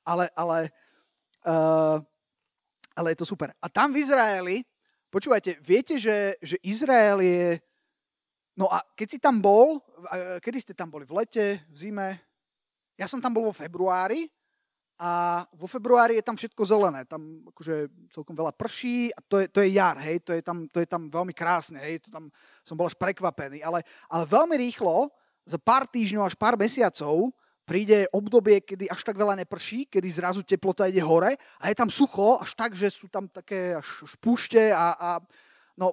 Ale, 0.06 0.30
ale, 0.38 0.70
uh, 1.46 1.98
ale 2.94 3.06
je 3.14 3.18
to 3.18 3.26
super. 3.26 3.50
A 3.58 3.66
tam 3.66 3.90
v 3.90 4.06
Izraeli, 4.06 4.62
počúvajte, 5.10 5.58
viete, 5.58 5.98
že, 5.98 6.38
že 6.38 6.62
Izrael 6.62 7.18
je... 7.22 7.58
No 8.56 8.70
a 8.70 8.86
keď 8.94 9.08
si 9.10 9.18
tam 9.18 9.42
bol, 9.42 9.82
kedy 10.40 10.58
ste 10.62 10.74
tam 10.78 10.88
boli? 10.88 11.04
V 11.04 11.12
lete, 11.12 11.60
v 11.68 11.76
zime? 11.76 12.08
Ja 12.96 13.04
som 13.04 13.20
tam 13.20 13.34
bol 13.34 13.44
vo 13.50 13.52
februári 13.52 14.30
a 14.96 15.44
vo 15.52 15.68
februári 15.68 16.16
je 16.16 16.24
tam 16.24 16.36
všetko 16.40 16.62
zelené, 16.64 17.04
tam 17.04 17.44
akože 17.52 17.92
celkom 18.16 18.32
veľa 18.32 18.56
prší 18.56 19.12
a 19.12 19.20
to 19.20 19.44
je, 19.44 19.46
to 19.52 19.60
je 19.60 19.76
jar, 19.76 20.00
hej, 20.00 20.24
to 20.24 20.32
je, 20.32 20.40
tam, 20.40 20.64
to 20.72 20.80
je 20.80 20.88
tam 20.88 21.12
veľmi 21.12 21.36
krásne, 21.36 21.76
hej, 21.84 22.00
to 22.00 22.08
tam 22.08 22.32
som 22.64 22.80
bol 22.80 22.88
až 22.88 22.96
prekvapený, 22.96 23.60
ale, 23.60 23.84
ale 24.08 24.24
veľmi 24.24 24.56
rýchlo, 24.56 25.12
za 25.46 25.60
pár 25.60 25.86
týždňov 25.86 26.26
až 26.26 26.34
pár 26.34 26.58
mesiacov, 26.58 27.30
príde 27.66 28.06
obdobie, 28.14 28.62
kedy 28.62 28.86
až 28.88 29.02
tak 29.02 29.18
veľa 29.18 29.36
neprší, 29.42 29.90
kedy 29.90 30.08
zrazu 30.10 30.40
teplota 30.46 30.86
ide 30.86 31.02
hore 31.02 31.34
a 31.60 31.64
je 31.68 31.76
tam 31.76 31.90
sucho, 31.90 32.38
až 32.40 32.54
tak, 32.54 32.72
že 32.72 32.88
sú 32.88 33.10
tam 33.10 33.28
také 33.28 33.74
až, 33.74 34.06
až 34.06 34.12
púšte 34.22 34.70
a, 34.70 34.94
a 34.96 35.10
no, 35.76 35.92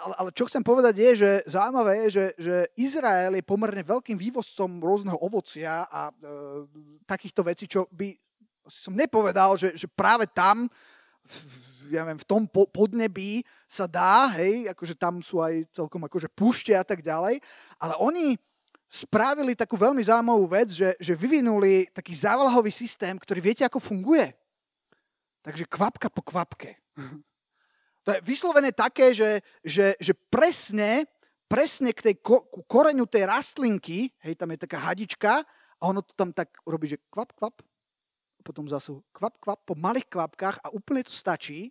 ale, 0.00 0.14
ale 0.16 0.30
čo 0.32 0.48
chcem 0.48 0.64
povedať 0.64 0.94
je, 0.96 1.10
že 1.20 1.30
zaujímavé 1.46 1.92
je, 2.04 2.08
že, 2.10 2.26
že 2.40 2.56
Izrael 2.80 3.36
je 3.36 3.44
pomerne 3.44 3.84
veľkým 3.84 4.16
vývozcom 4.16 4.80
rôzneho 4.80 5.20
ovocia 5.20 5.84
a 5.86 6.08
e, 6.08 6.12
takýchto 7.04 7.44
vecí, 7.44 7.68
čo 7.68 7.84
by 7.92 8.16
som 8.64 8.96
nepovedal, 8.96 9.60
že, 9.60 9.76
že 9.76 9.86
práve 9.86 10.24
tam 10.30 10.66
ja 11.90 12.06
viem, 12.06 12.18
v 12.18 12.28
tom 12.28 12.46
podnebí 12.46 13.42
sa 13.66 13.90
dá, 13.90 14.30
hej, 14.38 14.70
akože 14.70 14.94
tam 14.94 15.18
sú 15.18 15.42
aj 15.42 15.66
celkom 15.74 16.06
akože 16.06 16.30
púšte 16.30 16.70
a 16.70 16.86
tak 16.86 17.02
ďalej, 17.02 17.42
ale 17.82 17.94
oni 17.98 18.38
spravili 18.90 19.54
takú 19.54 19.78
veľmi 19.78 20.02
zaujímavú 20.02 20.46
vec, 20.50 20.70
že, 20.70 20.94
že 20.98 21.14
vyvinuli 21.14 21.90
taký 21.94 22.14
závlahový 22.14 22.70
systém, 22.74 23.14
ktorý 23.18 23.38
viete, 23.42 23.62
ako 23.66 23.78
funguje. 23.78 24.34
Takže 25.42 25.66
kvapka 25.66 26.10
po 26.10 26.22
kvapke. 26.22 26.78
To 28.04 28.16
je 28.16 28.20
vyslovené 28.24 28.72
také, 28.72 29.12
že, 29.12 29.44
že, 29.60 29.92
že 30.00 30.12
presne, 30.16 31.04
presne 31.50 31.92
k 31.92 32.10
tej 32.10 32.14
ko, 32.24 32.48
ku 32.48 32.64
koreňu 32.64 33.04
tej 33.04 33.28
rastlinky, 33.28 34.08
hej, 34.24 34.34
tam 34.40 34.50
je 34.56 34.64
taká 34.64 34.78
hadička 34.80 35.44
a 35.80 35.82
ono 35.84 36.00
to 36.00 36.16
tam 36.16 36.32
tak 36.32 36.48
robí, 36.64 36.88
že 36.88 37.00
kvap, 37.12 37.36
kvap, 37.36 37.60
a 38.40 38.40
potom 38.40 38.64
zase 38.64 38.96
kvap, 39.12 39.36
kvap, 39.36 39.60
po 39.68 39.76
malých 39.76 40.08
kvapkách 40.08 40.64
a 40.64 40.72
úplne 40.72 41.04
to 41.04 41.12
stačí 41.12 41.68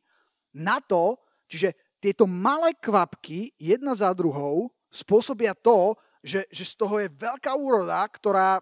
na 0.54 0.78
to, 0.78 1.18
čiže 1.50 1.74
tieto 1.98 2.30
malé 2.30 2.78
kvapky 2.78 3.58
jedna 3.58 3.98
za 3.98 4.14
druhou 4.14 4.70
spôsobia 4.94 5.58
to, 5.58 5.98
že, 6.22 6.46
že 6.54 6.64
z 6.66 6.74
toho 6.78 7.02
je 7.02 7.10
veľká 7.10 7.58
úroda, 7.58 8.06
ktorá 8.06 8.62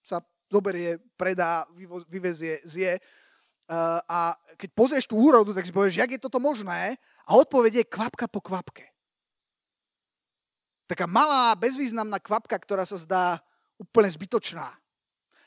sa 0.00 0.24
zoberie, 0.48 1.00
predá, 1.16 1.68
vyvezie, 2.08 2.64
zje 2.64 3.00
a 4.04 4.36
keď 4.60 4.70
pozrieš 4.76 5.06
tú 5.08 5.16
úrodu, 5.16 5.56
tak 5.56 5.64
si 5.64 5.72
povieš, 5.72 5.96
jak 6.00 6.10
je 6.12 6.20
toto 6.20 6.36
možné? 6.36 7.00
A 7.24 7.36
odpoveď 7.40 7.80
je 7.80 7.84
kvapka 7.88 8.28
po 8.28 8.44
kvapke. 8.44 8.92
Taká 10.84 11.08
malá, 11.08 11.56
bezvýznamná 11.56 12.20
kvapka, 12.20 12.60
ktorá 12.60 12.84
sa 12.84 13.00
zdá 13.00 13.40
úplne 13.80 14.12
zbytočná. 14.12 14.68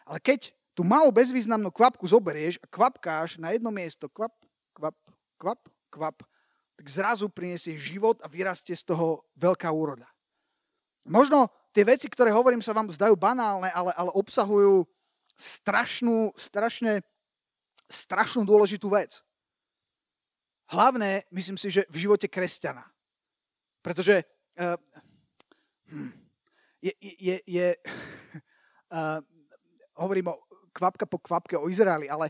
Ale 0.10 0.18
keď 0.18 0.50
tú 0.74 0.82
malú 0.82 1.14
bezvýznamnú 1.14 1.70
kvapku 1.70 2.10
zoberieš 2.10 2.58
a 2.62 2.66
kvapkáš 2.66 3.38
na 3.38 3.54
jedno 3.54 3.70
miesto, 3.70 4.10
kvap, 4.10 4.34
kvap, 4.74 4.98
kvap, 5.38 5.62
kvap, 5.94 6.18
tak 6.78 6.86
zrazu 6.90 7.30
priniesie 7.30 7.78
život 7.78 8.22
a 8.22 8.30
vyrastie 8.30 8.78
z 8.78 8.86
toho 8.86 9.26
veľká 9.38 9.70
úroda. 9.70 10.06
Možno 11.06 11.50
tie 11.74 11.82
veci, 11.86 12.06
ktoré 12.10 12.30
hovorím, 12.30 12.62
sa 12.62 12.74
vám 12.74 12.90
zdajú 12.94 13.18
banálne, 13.18 13.70
ale, 13.74 13.94
ale 13.98 14.12
obsahujú 14.14 14.86
strašnú, 15.38 16.34
strašne 16.38 17.06
strašnú 17.88 18.44
dôležitú 18.44 18.91
vec. 18.91 19.24
Hlavné, 20.67 21.24
myslím 21.32 21.56
si, 21.56 21.72
že 21.72 21.88
v 21.88 22.08
živote 22.08 22.27
kresťana. 22.27 22.84
Pretože 23.79 24.27
uh, 24.60 24.75
je, 26.84 26.91
je, 27.00 27.36
je 27.48 27.67
uh, 28.91 29.24
hovorím 30.03 30.36
o 30.36 30.36
kvapka 30.75 31.08
po 31.08 31.17
kvapke 31.17 31.56
o 31.58 31.72
Izraeli, 31.72 32.06
ale 32.12 32.29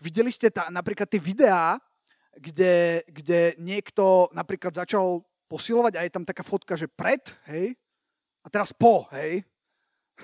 videli 0.00 0.32
ste 0.32 0.48
tá, 0.48 0.72
napríklad 0.72 1.10
tie 1.10 1.20
videá, 1.20 1.76
kde, 2.38 3.02
kde 3.10 3.58
niekto 3.58 4.30
napríklad 4.32 4.72
začal 4.72 5.20
posilovať 5.50 5.98
a 5.98 6.04
je 6.06 6.14
tam 6.14 6.24
taká 6.24 6.46
fotka, 6.46 6.78
že 6.78 6.86
pred, 6.86 7.20
hej, 7.50 7.76
a 8.40 8.46
teraz 8.48 8.72
po, 8.72 9.10
hej. 9.12 9.42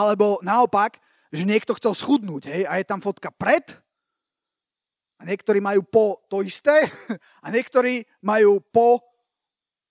Alebo 0.00 0.40
naopak, 0.42 0.98
že 1.30 1.46
niekto 1.46 1.76
chcel 1.78 1.94
schudnúť, 1.94 2.42
hej, 2.50 2.62
a 2.66 2.80
je 2.80 2.86
tam 2.88 2.98
fotka 2.98 3.30
pred 3.30 3.76
a 5.20 5.22
niektorí 5.28 5.60
majú 5.60 5.84
po 5.84 6.24
to 6.32 6.40
isté 6.40 6.88
a 7.44 7.46
niektorí 7.52 8.08
majú 8.24 8.64
po, 8.72 9.04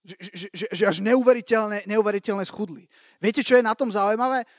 že, 0.02 0.50
že, 0.50 0.66
že, 0.74 0.84
až 0.90 0.98
neuveriteľné, 1.06 1.86
neuveriteľné 1.86 2.42
schudli. 2.50 2.90
Viete, 3.22 3.46
čo 3.46 3.54
je 3.54 3.64
na 3.64 3.78
tom 3.78 3.94
zaujímavé? 3.94 4.50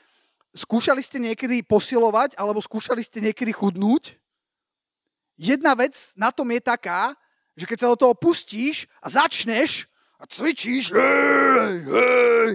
Skúšali 0.55 1.03
ste 1.03 1.19
niekedy 1.19 1.59
posilovať 1.67 2.39
alebo 2.39 2.63
skúšali 2.63 3.03
ste 3.03 3.19
niekedy 3.19 3.51
chudnúť? 3.51 4.15
Jedna 5.35 5.75
vec 5.75 6.15
na 6.15 6.31
tom 6.31 6.47
je 6.55 6.61
taká, 6.63 7.19
že 7.59 7.67
keď 7.67 7.77
sa 7.83 7.91
do 7.91 7.99
toho 7.99 8.13
pustíš 8.15 8.87
a 9.03 9.11
začneš 9.11 9.91
a 10.15 10.23
cvičíš, 10.23 10.95
hej, 10.95 11.75
hej, 11.83 12.51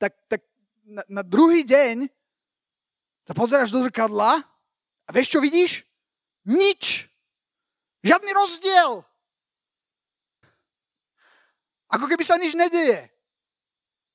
tak, 0.00 0.16
tak 0.30 0.40
na, 0.86 1.20
na 1.20 1.22
druhý 1.26 1.66
deň 1.66 2.08
sa 3.28 3.36
pozeráš 3.36 3.68
do 3.68 3.84
zrkadla 3.84 4.40
a 5.04 5.08
vieš, 5.12 5.36
čo 5.36 5.42
vidíš? 5.44 5.84
Nič. 6.48 7.07
Žiadny 8.04 8.30
rozdiel. 8.30 9.02
Ako 11.88 12.04
keby 12.04 12.24
sa 12.24 12.36
nič 12.36 12.52
nedeje. 12.52 13.08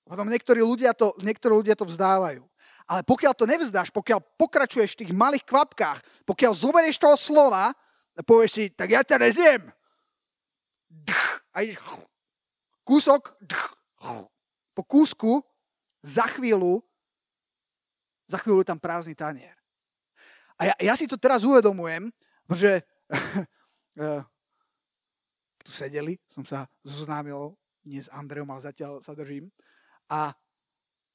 Potom 0.06 0.30
niektorí 0.30 0.62
ľudia 0.62 0.94
to, 0.94 1.16
niektorí 1.24 1.64
ľudia 1.64 1.74
to 1.74 1.88
vzdávajú. 1.88 2.44
Ale 2.84 3.02
pokiaľ 3.08 3.34
to 3.34 3.48
nevzdáš, 3.48 3.90
pokiaľ 3.90 4.20
pokračuješ 4.36 4.94
v 4.94 5.00
tých 5.08 5.12
malých 5.16 5.48
kvapkách, 5.48 6.28
pokiaľ 6.28 6.52
zoberieš 6.52 7.00
toho 7.00 7.16
slova 7.16 7.72
a 8.14 8.22
povieš 8.22 8.52
si, 8.52 8.64
tak 8.70 8.92
ja 8.92 9.02
ťa 9.02 9.18
nezjem. 9.24 9.62
A 11.56 11.64
ideš 11.64 11.80
kúsok, 12.84 13.34
po 14.76 14.84
kúsku, 14.84 15.40
za 16.04 16.28
chvíľu 16.28 16.84
za 18.34 18.42
chvíľu 18.42 18.66
je 18.66 18.70
tam 18.74 18.82
prázdny 18.82 19.14
tanier. 19.14 19.54
A 20.58 20.74
ja, 20.74 20.76
ja 20.80 20.94
si 20.98 21.06
to 21.06 21.22
teraz 21.22 21.46
uvedomujem, 21.46 22.10
že 22.50 22.82
tu 25.64 25.72
sedeli, 25.72 26.20
som 26.28 26.44
sa 26.44 26.68
zoznámil, 26.84 27.56
nie 27.88 28.00
s 28.00 28.12
Andreom, 28.12 28.48
ale 28.52 28.64
zatiaľ 28.64 29.00
sa 29.00 29.16
držím. 29.16 29.48
A, 30.12 30.32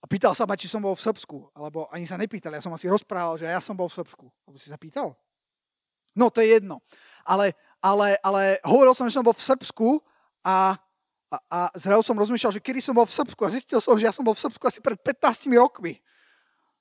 a 0.01 0.05
pýtal 0.09 0.33
sa 0.33 0.49
ma, 0.49 0.57
či 0.57 0.69
som 0.69 0.81
bol 0.81 0.97
v 0.97 1.05
Srbsku, 1.05 1.53
alebo 1.53 1.89
ani 1.93 2.09
sa 2.09 2.17
nepýtal, 2.17 2.57
ja 2.57 2.65
som 2.65 2.73
asi 2.73 2.89
rozprával, 2.89 3.37
že 3.37 3.49
ja 3.49 3.61
som 3.61 3.77
bol 3.77 3.89
v 3.89 3.97
Srbsku. 4.01 4.27
Alebo 4.49 4.57
si 4.57 4.69
sa 4.73 4.81
pýtal? 4.81 5.17
No, 6.17 6.33
to 6.33 6.43
je 6.43 6.59
jedno. 6.59 6.83
Ale, 7.23 7.55
ale, 7.79 8.19
ale 8.25 8.59
hovoril 8.67 8.97
som, 8.97 9.07
že 9.07 9.15
som 9.15 9.23
bol 9.23 9.37
v 9.37 9.45
Srbsku 9.45 9.89
a, 10.43 10.75
a, 11.31 11.37
a 11.47 11.59
zrazu 11.77 12.03
som 12.03 12.19
rozmýšľal, 12.19 12.57
že 12.57 12.65
kedy 12.65 12.81
som 12.83 12.97
bol 12.97 13.07
v 13.07 13.15
Srbsku 13.15 13.41
a 13.45 13.53
zistil 13.53 13.79
som, 13.79 13.95
že 13.95 14.09
ja 14.09 14.15
som 14.15 14.25
bol 14.25 14.35
v 14.35 14.43
Srbsku 14.43 14.65
asi 14.65 14.81
pred 14.83 14.99
15 14.99 15.47
rokmi. 15.55 16.01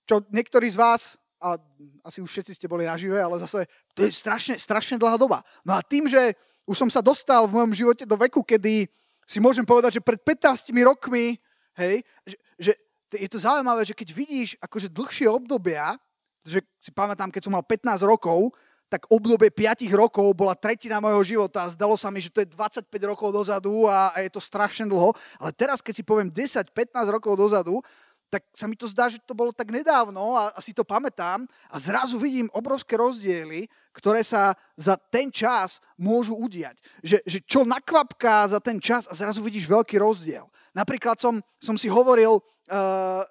Čo 0.07 0.23
niektorí 0.31 0.71
z 0.71 0.79
vás 0.79 1.19
a 1.37 1.57
asi 2.01 2.21
už 2.21 2.29
všetci 2.29 2.57
ste 2.57 2.67
boli 2.69 2.85
nažive, 2.85 3.17
ale 3.17 3.37
zase 3.37 3.69
to 3.93 4.05
je 4.05 4.11
strašne, 4.11 4.57
strašne 4.57 4.97
dlhá 4.97 5.17
doba. 5.17 5.45
No 5.61 5.77
a 5.77 5.85
tým, 5.85 6.09
že 6.09 6.33
už 6.67 6.75
som 6.75 6.89
sa 6.91 6.99
dostal 6.99 7.47
v 7.47 7.55
mojom 7.61 7.73
živote 7.73 8.03
do 8.03 8.17
veku, 8.17 8.41
kedy 8.41 8.89
si 9.27 9.37
môžem 9.39 9.63
povedať, 9.63 9.99
že 9.99 10.01
pred 10.03 10.19
15 10.19 10.71
rokmi, 10.83 11.37
hej, 11.77 12.03
že, 12.25 12.37
že 12.59 12.71
je 13.15 13.29
to 13.31 13.39
zaujímavé, 13.39 13.87
že 13.87 13.95
keď 13.95 14.09
vidíš 14.11 14.49
akože 14.59 14.91
dlhšie 14.91 15.27
obdobia, 15.31 15.95
že 16.43 16.63
si 16.79 16.91
pamätám, 16.91 17.31
keď 17.31 17.47
som 17.47 17.53
mal 17.55 17.63
15 17.63 18.03
rokov, 18.03 18.55
tak 18.87 19.03
obdobie 19.11 19.51
5 19.51 19.83
rokov 19.91 20.31
bola 20.31 20.55
tretina 20.55 21.03
môjho 21.03 21.35
života 21.35 21.67
a 21.67 21.71
zdalo 21.75 21.99
sa 21.99 22.07
mi, 22.07 22.23
že 22.23 22.31
to 22.31 22.39
je 22.39 22.47
25 22.47 22.87
rokov 23.03 23.35
dozadu 23.35 23.83
a, 23.91 24.15
a 24.15 24.23
je 24.23 24.31
to 24.31 24.39
strašne 24.39 24.87
dlho. 24.87 25.11
Ale 25.43 25.51
teraz, 25.51 25.83
keď 25.83 25.93
si 25.99 26.03
poviem 26.07 26.31
10-15 26.31 26.71
rokov 27.11 27.35
dozadu, 27.35 27.83
tak 28.27 28.43
sa 28.51 28.67
mi 28.67 28.75
to 28.75 28.91
zdá, 28.91 29.07
že 29.07 29.23
to 29.23 29.31
bolo 29.31 29.55
tak 29.55 29.71
nedávno 29.71 30.35
a, 30.35 30.51
a 30.51 30.59
si 30.59 30.75
to 30.75 30.83
pamätám 30.83 31.47
a 31.71 31.75
zrazu 31.79 32.19
vidím 32.19 32.51
obrovské 32.51 32.99
rozdiely, 32.99 33.71
ktoré 33.95 34.19
sa 34.21 34.51
za 34.75 34.99
ten 34.99 35.31
čas 35.31 35.79
môžu 35.95 36.35
udiať. 36.35 36.75
Že, 36.99 37.17
že 37.23 37.39
čo 37.47 37.63
nakvapká 37.63 38.45
za 38.51 38.59
ten 38.59 38.83
čas 38.83 39.07
a 39.07 39.15
zrazu 39.15 39.39
vidíš 39.39 39.65
veľký 39.65 39.95
rozdiel. 39.97 40.43
Napríklad 40.75 41.17
som, 41.17 41.39
som 41.57 41.79
si 41.79 41.87
hovoril, 41.87 42.37
uh, 42.37 43.23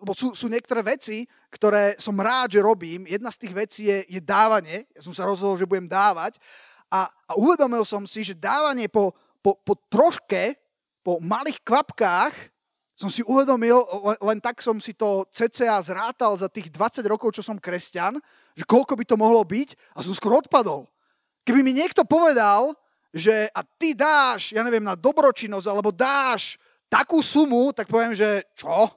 lebo 0.00 0.12
sú, 0.14 0.32
sú 0.32 0.46
niektoré 0.46 0.86
veci, 0.86 1.26
ktoré 1.50 1.98
som 1.98 2.14
rád, 2.16 2.54
že 2.54 2.64
robím. 2.64 3.04
Jedna 3.10 3.34
z 3.34 3.40
tých 3.42 3.52
vecí 3.52 3.82
je, 3.90 4.06
je 4.06 4.20
dávanie. 4.22 4.86
Ja 4.94 5.02
som 5.02 5.12
sa 5.12 5.26
rozhodol, 5.26 5.58
že 5.58 5.68
budem 5.68 5.90
dávať. 5.90 6.38
A, 6.86 7.10
a 7.10 7.32
uvedomil 7.34 7.82
som 7.82 8.06
si, 8.06 8.22
že 8.22 8.38
dávanie 8.38 8.86
po, 8.86 9.10
po, 9.42 9.58
po 9.58 9.74
troške, 9.90 10.54
po 11.02 11.18
malých 11.18 11.58
kvapkách, 11.66 12.55
som 12.96 13.12
si 13.12 13.20
uvedomil, 13.28 13.76
len 14.24 14.40
tak 14.40 14.64
som 14.64 14.80
si 14.80 14.96
to 14.96 15.28
cca 15.28 15.76
zrátal 15.84 16.32
za 16.32 16.48
tých 16.48 16.72
20 16.72 17.04
rokov, 17.04 17.36
čo 17.36 17.44
som 17.44 17.60
kresťan, 17.60 18.16
že 18.56 18.64
koľko 18.64 18.96
by 18.96 19.04
to 19.04 19.20
mohlo 19.20 19.44
byť 19.44 19.76
a 19.92 20.00
som 20.00 20.16
skoro 20.16 20.40
odpadol. 20.40 20.88
Keby 21.44 21.60
mi 21.60 21.76
niekto 21.76 22.08
povedal, 22.08 22.72
že 23.12 23.52
a 23.52 23.60
ty 23.60 23.92
dáš, 23.92 24.56
ja 24.56 24.64
neviem, 24.64 24.80
na 24.80 24.96
dobročinnosť, 24.96 25.68
alebo 25.68 25.92
dáš 25.92 26.56
takú 26.88 27.20
sumu, 27.20 27.68
tak 27.76 27.84
poviem, 27.92 28.16
že 28.16 28.48
čo? 28.56 28.88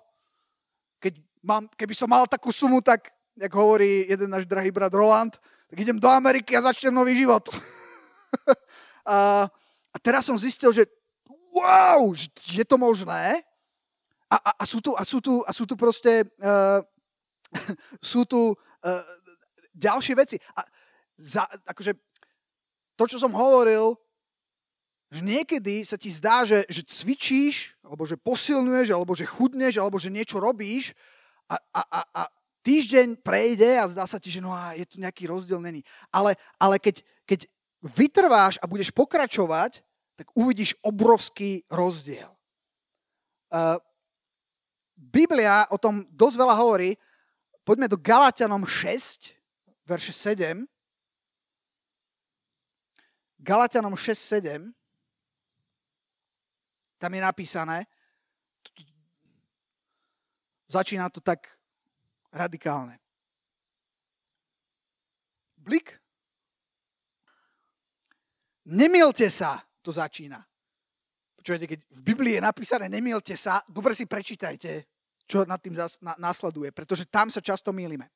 Keď 1.04 1.20
mám, 1.44 1.68
keby 1.76 1.92
som 1.92 2.08
mal 2.08 2.24
takú 2.24 2.56
sumu, 2.56 2.80
tak, 2.80 3.12
jak 3.36 3.52
hovorí 3.52 4.08
jeden 4.08 4.32
náš 4.32 4.48
drahý 4.48 4.72
brat 4.72 4.96
Roland, 4.96 5.36
tak 5.68 5.76
idem 5.76 6.00
do 6.00 6.08
Ameriky 6.08 6.56
a 6.56 6.72
začnem 6.72 6.96
nový 6.96 7.20
život. 7.20 7.52
a, 9.04 9.44
a 9.92 9.98
teraz 10.00 10.24
som 10.24 10.40
zistil, 10.40 10.72
že 10.72 10.88
wow, 11.52 12.16
je 12.48 12.64
to 12.64 12.80
možné? 12.80 13.44
A, 14.30 14.38
a, 14.38 14.52
a, 14.62 14.66
sú, 14.66 14.78
tu, 14.82 14.94
a, 14.94 15.02
sú, 15.02 15.18
tu, 15.22 15.42
a 15.42 15.52
sú 15.52 15.66
tu 15.66 15.74
proste 15.74 16.30
uh, 16.38 16.86
sú 18.02 18.26
tu 18.30 18.54
uh, 18.54 19.04
ďalšie 19.74 20.14
veci. 20.14 20.38
A 20.54 20.62
za, 21.18 21.50
akože 21.66 21.98
to, 22.96 23.04
čo 23.10 23.18
som 23.18 23.34
hovoril, 23.34 23.98
že 25.10 25.26
niekedy 25.26 25.82
sa 25.82 25.98
ti 25.98 26.14
zdá, 26.14 26.46
že, 26.46 26.70
že 26.70 26.86
cvičíš, 26.86 27.74
alebo 27.82 28.06
že 28.06 28.14
posilňuješ, 28.22 28.88
alebo 28.94 29.18
že 29.18 29.26
chudneš, 29.26 29.82
alebo 29.82 29.98
že 29.98 30.14
niečo 30.14 30.38
robíš 30.38 30.94
a, 31.50 31.58
a, 31.74 31.82
a, 31.82 32.00
a 32.14 32.22
týždeň 32.62 33.26
prejde 33.26 33.82
a 33.82 33.90
zdá 33.90 34.06
sa 34.06 34.22
ti, 34.22 34.30
že 34.30 34.44
no 34.44 34.54
a 34.54 34.78
je 34.78 34.86
tu 34.86 35.02
nejaký 35.02 35.26
rozdiel, 35.26 35.58
není. 35.58 35.82
Ale, 36.14 36.38
ale 36.62 36.78
keď, 36.78 37.02
keď 37.26 37.50
vytrváš 37.82 38.62
a 38.62 38.70
budeš 38.70 38.94
pokračovať, 38.94 39.82
tak 40.20 40.30
uvidíš 40.38 40.78
obrovský 40.86 41.66
rozdiel. 41.72 42.30
Uh, 43.50 43.82
Biblia 45.00 45.64
o 45.72 45.80
tom 45.80 46.04
dosť 46.12 46.36
veľa 46.36 46.56
hovorí. 46.60 47.00
Poďme 47.64 47.88
do 47.88 47.96
Galatianom 47.96 48.68
6, 48.68 49.32
verše 49.88 50.12
7. 50.12 50.68
Galatianom 53.40 53.96
6, 53.96 54.20
7. 54.44 54.76
Tam 57.00 57.12
je 57.16 57.22
napísané, 57.24 57.88
začína 60.68 61.08
to 61.08 61.24
tak 61.24 61.48
radikálne. 62.36 63.00
Blik. 65.56 65.96
Nemilte 68.68 69.32
sa, 69.32 69.64
to 69.80 69.96
začína. 69.96 70.49
Počujete, 71.40 71.72
keď 71.72 71.80
v 71.88 72.02
Biblii 72.04 72.36
je 72.36 72.44
napísané 72.44 72.92
nemielte 72.92 73.32
sa, 73.40 73.64
dobre 73.72 73.96
si 73.96 74.04
prečítajte, 74.04 74.84
čo 75.24 75.48
nad 75.48 75.64
tým 75.64 75.72
zas, 75.72 75.96
na, 76.04 76.20
následuje, 76.20 76.68
pretože 76.76 77.08
tam 77.08 77.32
sa 77.32 77.40
často 77.40 77.72
mýlime. 77.72 78.12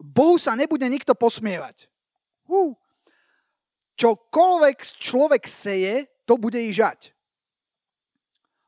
Bohu 0.00 0.40
sa 0.40 0.56
nebude 0.56 0.88
nikto 0.88 1.12
posmievať. 1.12 1.84
Uh. 2.48 2.72
Čokoľvek 4.00 4.78
človek 4.96 5.44
seje, 5.44 6.08
to 6.24 6.40
bude 6.40 6.56
i 6.56 6.72
žať. 6.72 7.12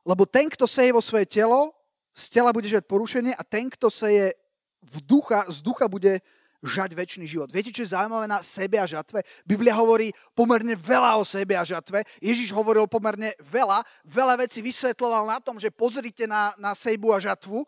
Lebo 0.05 0.29
ten, 0.29 0.53
kto 0.53 0.69
seje 0.69 0.93
vo 0.93 1.01
svoje 1.01 1.25
telo, 1.25 1.73
z 2.13 2.29
tela 2.29 2.53
bude 2.53 2.69
žať 2.69 2.85
porušenie 2.85 3.33
a 3.33 3.41
ten, 3.41 3.73
kto 3.73 3.89
seje 3.89 4.37
v 4.85 4.97
ducha, 5.01 5.49
z 5.49 5.65
ducha 5.65 5.89
bude 5.89 6.21
žať 6.65 6.97
väčší 6.97 7.29
život. 7.29 7.53
Viete, 7.53 7.69
čo 7.69 7.85
je 7.85 7.93
zaujímavé 7.93 8.25
na 8.25 8.41
sebe 8.41 8.81
a 8.81 8.89
žatve? 8.89 9.21
Biblia 9.45 9.77
hovorí 9.77 10.09
pomerne 10.33 10.73
veľa 10.73 11.21
o 11.21 11.23
sebe 11.23 11.53
a 11.53 11.63
žatve. 11.63 12.01
Ježiš 12.19 12.49
hovoril 12.51 12.89
pomerne 12.89 13.37
veľa. 13.45 13.85
Veľa 14.03 14.41
vecí 14.41 14.65
vysvetloval 14.65 15.29
na 15.29 15.37
tom, 15.37 15.61
že 15.61 15.69
pozrite 15.69 16.25
na, 16.25 16.51
na 16.57 16.73
sejbu 16.73 17.13
a 17.13 17.21
žatvu. 17.21 17.61
E, 17.61 17.67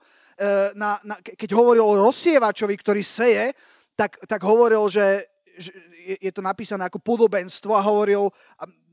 na, 0.73 0.97
na, 1.05 1.15
keď 1.21 1.49
hovoril 1.53 1.85
o 1.85 2.01
rozsievačovi, 2.01 2.75
ktorý 2.77 3.01
seje, 3.05 3.53
tak, 3.93 4.17
tak 4.25 4.41
hovoril, 4.41 4.85
že, 4.89 5.25
že 5.57 5.71
je, 6.17 6.31
to 6.33 6.41
napísané 6.41 6.85
ako 6.85 7.01
podobenstvo 7.01 7.73
a 7.73 7.85
hovoril, 7.85 8.29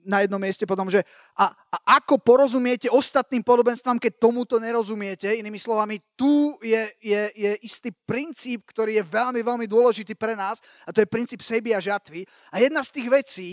na 0.04 0.22
jednom 0.22 0.38
mieste 0.38 0.68
potom, 0.68 0.86
že 0.92 1.02
a, 1.34 1.50
a 1.50 1.76
ako 1.98 2.20
porozumiete 2.20 2.92
ostatným 2.92 3.40
podobenstvám, 3.40 3.98
keď 3.98 4.12
tomuto 4.20 4.60
nerozumiete. 4.60 5.32
Inými 5.32 5.58
slovami, 5.58 5.98
tu 6.14 6.54
je, 6.60 6.92
je, 7.00 7.22
je 7.34 7.50
istý 7.64 7.90
princíp, 8.04 8.68
ktorý 8.68 9.00
je 9.00 9.04
veľmi, 9.04 9.40
veľmi 9.40 9.66
dôležitý 9.66 10.14
pre 10.14 10.36
nás 10.36 10.60
a 10.84 10.92
to 10.92 11.00
je 11.00 11.08
princíp 11.08 11.40
sejby 11.40 11.72
a 11.72 11.80
žatvy. 11.80 12.22
A 12.52 12.60
jedna 12.60 12.84
z 12.84 12.92
tých 13.00 13.08
vecí 13.08 13.50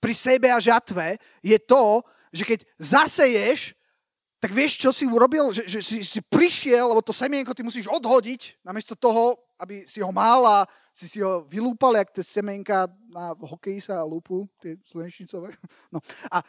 pri 0.00 0.16
sejbe 0.16 0.48
a 0.48 0.58
žatve 0.58 1.20
je 1.44 1.58
to, 1.60 2.00
že 2.32 2.44
keď 2.48 2.58
zaseješ, 2.80 3.76
tak 4.40 4.56
vieš, 4.56 4.80
čo 4.80 4.90
si 4.90 5.04
urobil? 5.04 5.52
Že, 5.52 5.68
že 5.68 5.80
si, 5.84 5.96
si 6.00 6.20
prišiel, 6.24 6.88
lebo 6.88 7.04
to 7.04 7.12
semienko 7.12 7.52
ty 7.52 7.60
musíš 7.60 7.84
odhodiť, 7.92 8.64
namiesto 8.64 8.96
toho, 8.96 9.36
aby 9.60 9.84
si 9.84 10.00
ho 10.00 10.08
mal 10.08 10.40
a 10.48 10.58
si 10.96 11.06
si 11.08 11.20
ho 11.20 11.44
vylúpal, 11.44 12.00
jak 12.00 12.10
tie 12.16 12.24
semenka 12.24 12.88
na 13.12 13.36
hokeji 13.36 13.84
sa 13.84 14.00
lúpu, 14.02 14.48
tie 14.56 14.80
slnečnicové. 14.88 15.52
No. 15.92 16.00
A 16.32 16.40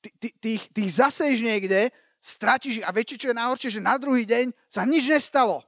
ty, 0.00 0.08
ty, 0.16 0.28
ty, 0.40 0.50
ty 0.72 0.80
ich 0.88 0.96
zaseješ 0.96 1.44
niekde, 1.44 1.92
stratíš 2.24 2.80
ich 2.80 2.86
a 2.86 2.94
viete, 2.96 3.20
čo 3.20 3.28
je 3.28 3.36
najhoršie, 3.36 3.76
že 3.76 3.84
na 3.84 4.00
druhý 4.00 4.24
deň 4.24 4.56
sa 4.70 4.88
nič 4.88 5.04
nestalo. 5.04 5.60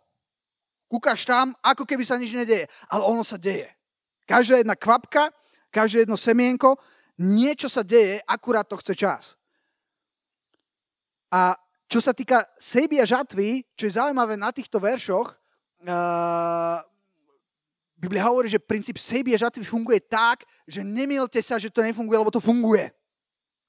Kúkaš 0.88 1.28
tam, 1.28 1.52
ako 1.60 1.84
keby 1.84 2.06
sa 2.06 2.16
nič 2.16 2.32
nedeje. 2.32 2.70
Ale 2.88 3.02
ono 3.04 3.26
sa 3.26 3.36
deje. 3.36 3.68
Každá 4.24 4.62
jedna 4.62 4.78
kvapka, 4.78 5.34
každé 5.68 6.06
jedno 6.06 6.16
semienko, 6.16 6.78
niečo 7.20 7.68
sa 7.68 7.84
deje, 7.84 8.22
akurát 8.24 8.64
to 8.64 8.78
chce 8.80 8.94
čas. 8.96 9.24
A 11.28 11.58
čo 11.86 11.98
sa 12.02 12.14
týka 12.14 12.42
sejby 12.58 13.02
a 13.02 13.06
žatvy, 13.06 13.66
čo 13.74 13.86
je 13.86 13.96
zaujímavé 13.98 14.38
na 14.38 14.50
týchto 14.50 14.78
veršoch, 14.78 15.34
uh, 15.84 16.80
Biblia 17.96 18.28
hovorí, 18.28 18.48
že 18.48 18.60
princíp 18.60 19.00
sejby 19.00 19.34
a 19.36 19.42
žatvy 19.48 19.64
funguje 19.64 20.00
tak, 20.04 20.44
že 20.68 20.84
nemielte 20.84 21.40
sa, 21.40 21.56
že 21.56 21.72
to 21.72 21.80
nefunguje, 21.80 22.16
lebo 22.20 22.32
to 22.32 22.44
funguje. 22.44 22.92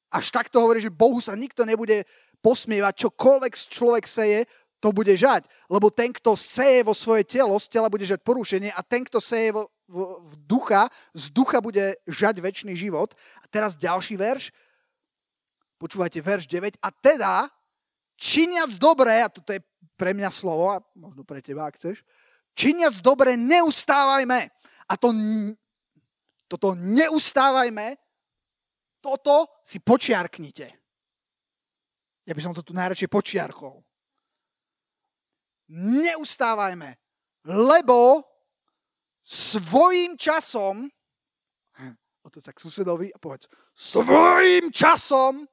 Až 0.08 0.32
takto 0.32 0.64
hovorí, 0.64 0.80
že 0.80 0.94
Bohu 0.94 1.20
sa 1.20 1.36
nikto 1.36 1.68
nebude 1.68 2.08
posmievať, 2.40 3.08
čokoľvek 3.08 3.54
človek 3.56 4.06
seje, 4.08 4.48
to 4.78 4.94
bude 4.94 5.10
žať. 5.10 5.50
Lebo 5.68 5.90
ten, 5.90 6.14
kto 6.14 6.38
seje 6.38 6.86
vo 6.86 6.94
svoje 6.94 7.26
telo, 7.26 7.58
z 7.58 7.68
tela 7.68 7.90
bude 7.90 8.06
žať 8.06 8.22
porušenie 8.22 8.70
a 8.72 8.82
ten, 8.86 9.02
kto 9.04 9.18
seje 9.18 9.52
vo, 9.52 9.74
v, 9.90 10.22
v 10.22 10.34
ducha, 10.46 10.92
z 11.18 11.34
ducha 11.34 11.58
bude 11.64 11.98
žať 12.06 12.38
väčší 12.38 12.78
život. 12.78 13.18
A 13.42 13.46
teraz 13.50 13.74
ďalší 13.74 14.20
verš. 14.20 14.54
Počúvajte, 15.82 16.22
verš 16.22 16.46
9. 16.46 16.78
A 16.82 16.90
teda, 16.94 17.50
činiac 18.18 18.74
dobré, 18.82 19.22
a 19.24 19.30
toto 19.30 19.54
je 19.54 19.62
pre 19.94 20.12
mňa 20.14 20.30
slovo, 20.34 20.74
a 20.74 20.82
možno 20.98 21.22
pre 21.24 21.40
teba, 21.42 21.70
ak 21.70 21.78
chceš, 21.78 22.02
činiac 22.58 22.94
dobre, 23.06 23.38
neustávajme. 23.38 24.50
A 24.90 24.94
to, 24.98 25.14
toto 26.50 26.74
neustávajme, 26.74 27.98
toto 29.00 29.46
si 29.62 29.78
počiarknite. 29.80 30.68
Ja 32.28 32.34
by 32.36 32.42
som 32.44 32.52
to 32.52 32.66
tu 32.66 32.76
najradšej 32.76 33.08
počiarkol. 33.08 33.80
Neustávajme, 35.72 36.96
lebo 37.48 38.24
svojím 39.24 40.16
časom, 40.16 40.88
to 42.28 42.44
sa 42.44 42.52
k 42.52 42.60
susedovi 42.60 43.08
a 43.08 43.18
povedz, 43.20 43.48
svojím 43.72 44.68
časom 44.76 45.48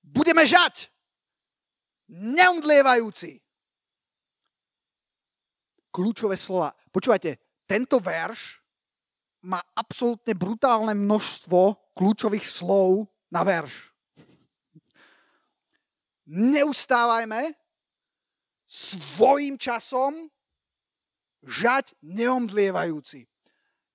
budeme 0.00 0.48
žať. 0.48 0.88
Neumdlievajúci. 2.08 3.36
Kľúčové 5.92 6.36
slova. 6.40 6.72
Počúvajte, 6.88 7.64
tento 7.68 8.00
verš 8.00 8.64
má 9.44 9.60
absolútne 9.76 10.32
brutálne 10.32 10.96
množstvo 10.96 11.92
kľúčových 11.92 12.46
slov 12.48 13.06
na 13.28 13.44
verš. 13.44 13.92
Neustávajme 16.28 17.56
svojim 18.68 19.56
časom 19.56 20.28
žať 21.44 21.96
neomdlievajúci. 22.04 23.24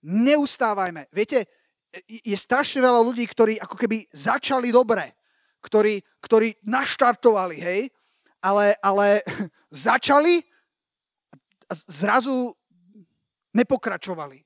Neustávajme. 0.04 1.14
Viete, 1.14 1.46
je 2.10 2.38
strašne 2.38 2.82
veľa 2.82 3.06
ľudí, 3.06 3.22
ktorí 3.30 3.62
ako 3.62 3.78
keby 3.78 4.10
začali 4.10 4.74
dobre, 4.74 5.14
ktorí, 5.62 6.02
ktorí 6.18 6.58
naštartovali, 6.66 7.58
hej, 7.62 7.82
ale, 8.44 8.76
ale 8.84 9.24
začali 9.72 10.44
a 11.72 11.74
zrazu 11.88 12.52
nepokračovali. 13.56 14.44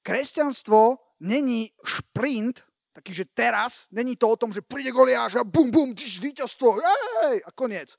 Kresťanstvo 0.00 0.96
není 1.20 1.68
šprint, 1.84 2.64
taký, 2.92 3.12
že 3.14 3.24
teraz, 3.34 3.84
není 3.92 4.16
to 4.16 4.30
o 4.30 4.36
tom, 4.40 4.52
že 4.52 4.64
príde 4.64 4.94
Goliáš 4.94 5.36
a 5.36 5.44
bum, 5.44 5.70
bum, 5.70 5.92
tyš, 5.92 6.22
víťazstvo, 6.22 6.78
hej, 7.28 7.42
a 7.44 7.50
koniec. 7.52 7.98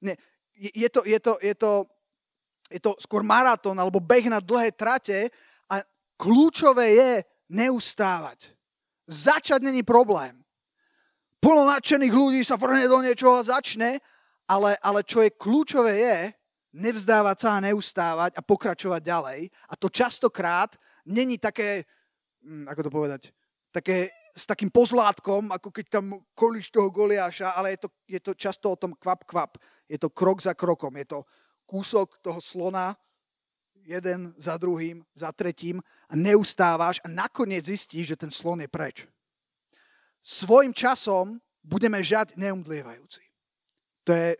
Nie, 0.00 0.16
je, 0.56 0.88
to, 0.88 1.04
je, 1.04 1.18
to, 1.20 1.32
je, 1.42 1.54
to, 1.54 1.72
je 2.70 2.80
to 2.80 2.90
skôr 3.02 3.20
maratón 3.20 3.76
alebo 3.76 4.00
beh 4.00 4.32
na 4.32 4.40
dlhé 4.40 4.72
trate 4.72 5.28
a 5.68 5.82
kľúčové 6.16 6.96
je 6.96 7.10
neustávať. 7.52 8.54
Začať 9.06 9.62
není 9.62 9.82
problém. 9.86 10.40
Plno 11.38 11.68
nadšených 11.68 12.14
ľudí 12.14 12.40
sa 12.42 12.58
vrhne 12.58 12.88
do 12.88 12.98
niečoho 13.04 13.38
a 13.38 13.46
začne, 13.46 14.02
ale, 14.48 14.78
ale 14.80 15.02
čo 15.02 15.22
je 15.22 15.34
kľúčové 15.34 15.92
je 15.98 16.18
nevzdávať 16.76 17.36
sa 17.40 17.50
a 17.56 17.64
neustávať 17.64 18.36
a 18.36 18.44
pokračovať 18.44 19.02
ďalej. 19.02 19.40
A 19.70 19.74
to 19.74 19.88
častokrát 19.88 20.76
není 21.08 21.40
také, 21.40 21.88
hm, 22.44 22.68
ako 22.68 22.80
to 22.84 22.90
povedať, 22.90 23.22
také 23.72 24.12
s 24.36 24.44
takým 24.44 24.68
pozlátkom, 24.68 25.48
ako 25.48 25.72
keď 25.72 25.86
tam 25.88 26.20
kolíš 26.36 26.68
toho 26.68 26.92
Goliáša, 26.92 27.56
ale 27.56 27.72
je 27.76 27.88
to, 27.88 27.88
je 28.04 28.20
to 28.20 28.32
často 28.36 28.66
o 28.68 28.76
tom 28.76 28.92
kvap, 28.92 29.24
kvap. 29.24 29.56
Je 29.88 29.96
to 29.96 30.12
krok 30.12 30.44
za 30.44 30.52
krokom. 30.52 30.92
Je 31.00 31.08
to 31.08 31.24
kúsok 31.64 32.20
toho 32.20 32.40
slona, 32.44 32.92
jeden 33.86 34.34
za 34.36 34.58
druhým, 34.58 35.00
za 35.14 35.32
tretím 35.32 35.80
a 36.10 36.14
neustávaš 36.18 37.00
a 37.00 37.08
nakoniec 37.08 37.64
zistíš, 37.64 38.12
že 38.12 38.20
ten 38.20 38.30
slon 38.30 38.60
je 38.60 38.68
preč. 38.68 39.06
Svojim 40.20 40.74
časom 40.74 41.38
budeme 41.62 42.02
žať 42.02 42.34
neumdlievajúci. 42.34 43.25
To 44.06 44.10
je, 44.14 44.38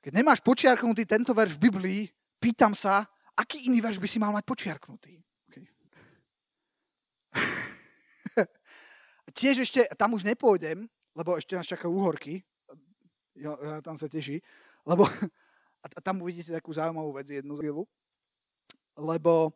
keď 0.00 0.12
nemáš 0.16 0.40
počiarknutý 0.40 1.04
tento 1.04 1.36
verš 1.36 1.60
v 1.60 1.64
Biblii, 1.68 2.00
pýtam 2.40 2.72
sa, 2.72 3.04
aký 3.36 3.68
iný 3.68 3.84
verš 3.84 4.00
by 4.00 4.08
si 4.08 4.18
mal 4.18 4.32
mať 4.32 4.44
počiarknutý. 4.48 5.20
Okay. 5.52 5.64
Tiež 9.38 9.68
ešte, 9.68 9.84
tam 10.00 10.16
už 10.16 10.24
nepôjdem, 10.24 10.88
lebo 11.12 11.36
ešte 11.36 11.54
nás 11.54 11.68
čakajú 11.68 11.92
úhorky. 11.92 12.40
Jo, 13.36 13.54
tam 13.84 14.00
sa 14.00 14.08
teší. 14.08 14.40
Lebo 14.88 15.04
a 15.84 16.00
tam 16.00 16.24
uvidíte 16.24 16.50
takú 16.50 16.72
zaujímavú 16.72 17.12
vec 17.20 17.28
jednu 17.28 17.60
chvíľu 17.60 17.84
lebo 18.98 19.50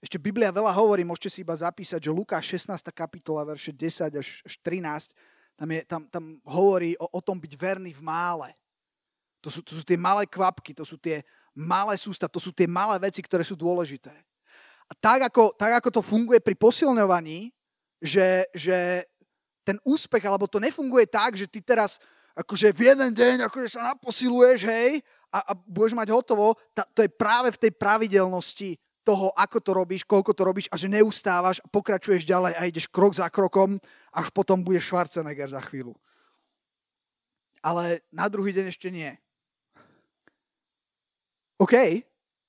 ešte 0.00 0.16
Biblia 0.16 0.50
veľa 0.50 0.72
hovorí, 0.74 1.04
môžete 1.04 1.30
si 1.30 1.38
iba 1.44 1.52
zapísať, 1.54 2.00
že 2.00 2.10
Lukáš 2.10 2.56
16. 2.56 2.88
kapitola, 2.90 3.44
verše 3.44 3.70
10 3.70 4.16
až 4.16 4.28
13, 4.64 5.12
tam, 5.60 5.68
je, 5.68 5.80
tam, 5.84 6.02
tam 6.08 6.24
hovorí 6.48 6.96
o, 6.96 7.04
o 7.04 7.20
tom 7.20 7.36
byť 7.36 7.52
verný 7.52 7.92
v 7.92 8.00
mále. 8.00 8.48
To 9.44 9.52
sú, 9.52 9.60
to 9.60 9.76
sú 9.76 9.84
tie 9.84 10.00
malé 10.00 10.24
kvapky, 10.24 10.72
to 10.72 10.88
sú 10.88 10.96
tie 10.96 11.20
malé 11.52 12.00
sústa, 12.00 12.32
to 12.32 12.40
sú 12.40 12.48
tie 12.48 12.64
malé 12.64 12.96
veci, 12.96 13.20
ktoré 13.20 13.44
sú 13.44 13.60
dôležité. 13.60 14.12
A 14.88 14.92
tak 14.96 15.28
ako, 15.28 15.52
tak 15.60 15.84
ako 15.84 16.00
to 16.00 16.02
funguje 16.02 16.40
pri 16.40 16.56
posilňovaní, 16.56 17.52
že, 18.00 18.48
že 18.56 19.04
ten 19.60 19.76
úspech, 19.84 20.24
alebo 20.24 20.48
to 20.48 20.56
nefunguje 20.56 21.04
tak, 21.04 21.36
že 21.36 21.44
ty 21.44 21.60
teraz 21.60 22.00
akože 22.32 22.72
v 22.72 22.80
jeden 22.96 23.12
deň 23.12 23.52
akože 23.52 23.76
sa 23.76 23.92
naposiluješ, 23.92 24.64
hej, 24.64 25.04
a, 25.28 25.44
a 25.44 25.52
budeš 25.52 25.92
mať 25.92 26.08
hotovo, 26.08 26.56
ta, 26.72 26.88
to 26.88 27.04
je 27.04 27.12
práve 27.12 27.52
v 27.52 27.60
tej 27.68 27.72
pravidelnosti 27.76 28.80
toho, 29.04 29.32
ako 29.32 29.58
to 29.60 29.70
robíš, 29.72 30.02
koľko 30.04 30.32
to 30.36 30.42
robíš 30.44 30.66
a 30.68 30.76
že 30.76 30.92
neustávaš 30.92 31.58
a 31.64 31.70
pokračuješ 31.70 32.28
ďalej 32.28 32.52
a 32.56 32.62
ideš 32.68 32.86
krok 32.88 33.16
za 33.16 33.26
krokom, 33.32 33.80
až 34.12 34.26
potom 34.30 34.60
budeš 34.60 34.88
Schwarzenegger 34.88 35.48
za 35.48 35.60
chvíľu. 35.64 35.96
Ale 37.60 38.04
na 38.12 38.28
druhý 38.28 38.52
deň 38.56 38.72
ešte 38.72 38.88
nie. 38.88 39.12
OK, 41.60 42.04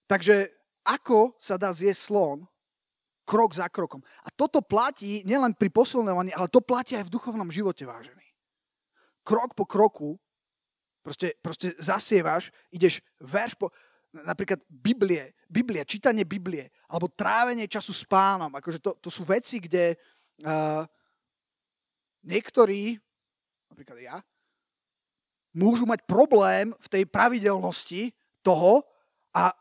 takže 0.08 0.52
ako 0.88 1.36
sa 1.36 1.60
dá 1.60 1.76
zjesť 1.76 2.02
slon? 2.12 2.40
Krok 3.28 3.56
za 3.56 3.68
krokom. 3.72 4.04
A 4.24 4.32
toto 4.34 4.60
platí 4.60 5.24
nielen 5.24 5.56
pri 5.56 5.72
posilňovaní, 5.72 6.36
ale 6.36 6.52
to 6.52 6.60
platí 6.60 7.00
aj 7.00 7.08
v 7.08 7.14
duchovnom 7.16 7.48
živote, 7.48 7.88
vážený. 7.88 8.24
Krok 9.24 9.56
po 9.56 9.64
kroku 9.64 10.20
Proste, 11.02 11.34
proste 11.42 11.74
zasievaš, 11.82 12.54
ideš 12.70 13.02
verš 13.18 13.58
po... 13.58 13.74
Napríklad 14.12 14.60
Biblie, 14.68 15.32
Biblie, 15.48 15.88
čítanie 15.88 16.28
Biblie, 16.28 16.68
alebo 16.92 17.08
trávenie 17.08 17.68
času 17.68 17.96
s 17.96 18.04
pánom. 18.04 18.52
Akože 18.52 18.84
to, 18.84 19.00
to 19.00 19.08
sú 19.08 19.24
veci, 19.24 19.64
kde 19.64 19.96
uh, 20.44 20.84
niektorí, 22.28 23.00
napríklad 23.72 23.98
ja, 24.04 24.18
môžu 25.56 25.88
mať 25.88 26.04
problém 26.08 26.72
v 26.76 26.88
tej 26.88 27.04
pravidelnosti 27.08 28.12
toho 28.44 28.84
a, 29.36 29.52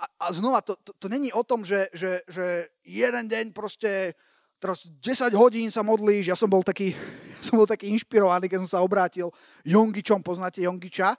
a, 0.00 0.04
a 0.20 0.26
znova, 0.32 0.60
to, 0.60 0.76
to, 0.80 0.92
to 0.96 1.06
není 1.08 1.32
o 1.32 1.44
tom, 1.44 1.64
že, 1.64 1.88
že, 1.92 2.24
že 2.28 2.68
jeden 2.84 3.28
deň 3.28 3.52
proste 3.56 4.16
teraz 4.60 4.84
10 4.88 5.28
hodín 5.36 5.68
sa 5.68 5.84
modlíš, 5.84 6.32
ja 6.32 6.36
som 6.36 6.48
bol 6.48 6.64
taký, 6.64 6.96
som 7.44 7.60
bol 7.60 7.68
taký 7.68 7.92
inšpirovaný, 7.92 8.48
keď 8.48 8.64
som 8.64 8.80
sa 8.80 8.84
obrátil 8.84 9.28
Jongičom, 9.64 10.24
poznáte 10.24 10.64
Jongiča? 10.64 11.16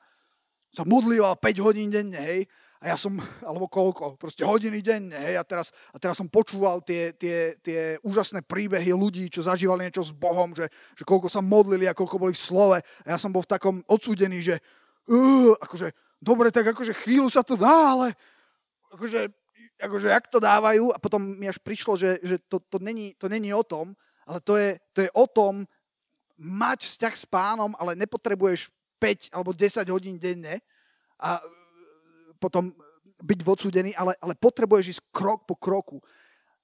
Sa 0.76 0.84
modlíval 0.84 1.40
5 1.40 1.66
hodín 1.66 1.88
denne, 1.88 2.20
hej, 2.20 2.44
a 2.84 2.92
ja 2.92 2.96
som, 3.00 3.16
alebo 3.48 3.72
koľko, 3.72 4.20
proste 4.20 4.44
hodiny 4.44 4.84
denne, 4.84 5.16
hej, 5.16 5.40
a 5.40 5.44
teraz, 5.48 5.72
a 5.90 5.98
teraz 5.98 6.20
som 6.20 6.28
počúval 6.28 6.84
tie, 6.84 7.16
tie, 7.16 7.56
tie 7.64 7.96
úžasné 8.04 8.44
príbehy 8.44 8.92
ľudí, 8.92 9.32
čo 9.32 9.48
zažívali 9.48 9.88
niečo 9.88 10.04
s 10.04 10.12
Bohom, 10.12 10.52
že, 10.52 10.68
že 11.00 11.08
koľko 11.08 11.32
sa 11.32 11.40
modlili 11.40 11.88
a 11.88 11.96
koľko 11.96 12.20
boli 12.20 12.36
v 12.36 12.44
slove, 12.44 12.78
a 12.84 13.08
ja 13.08 13.16
som 13.16 13.32
bol 13.32 13.48
v 13.48 13.52
takom 13.56 13.80
odsúdený, 13.88 14.44
že 14.44 14.56
uh, 15.08 15.56
akože, 15.64 15.96
dobre, 16.20 16.52
tak 16.52 16.76
akože 16.76 16.92
chvíľu 17.08 17.32
sa 17.32 17.40
to 17.40 17.56
dá, 17.56 17.96
ale 17.96 18.12
akože 18.92 19.32
akože 19.76 20.08
jak 20.08 20.28
to 20.32 20.40
dávajú? 20.40 20.92
A 20.96 20.98
potom 21.00 21.20
mi 21.20 21.52
až 21.52 21.60
prišlo, 21.60 22.00
že, 22.00 22.20
že 22.24 22.40
to, 22.48 22.60
to, 22.64 22.80
není, 22.80 23.12
to 23.20 23.28
není 23.28 23.52
o 23.52 23.64
tom, 23.64 23.92
ale 24.24 24.40
to 24.40 24.56
je, 24.56 24.80
to 24.96 25.00
je 25.04 25.12
o 25.12 25.26
tom 25.28 25.68
mať 26.40 26.88
vzťah 26.88 27.16
s 27.16 27.26
pánom, 27.28 27.72
ale 27.80 27.96
nepotrebuješ 27.96 28.72
5 29.06 29.38
alebo 29.38 29.54
10 29.54 29.86
hodín 29.94 30.18
denne 30.18 30.66
a 31.22 31.38
e, 31.38 31.44
potom 32.42 32.74
byť 33.22 33.40
odsúdený, 33.46 33.94
ale, 33.94 34.18
ale 34.18 34.34
potrebuješ 34.34 34.98
ísť 34.98 35.04
krok 35.14 35.46
po 35.46 35.54
kroku. 35.54 35.98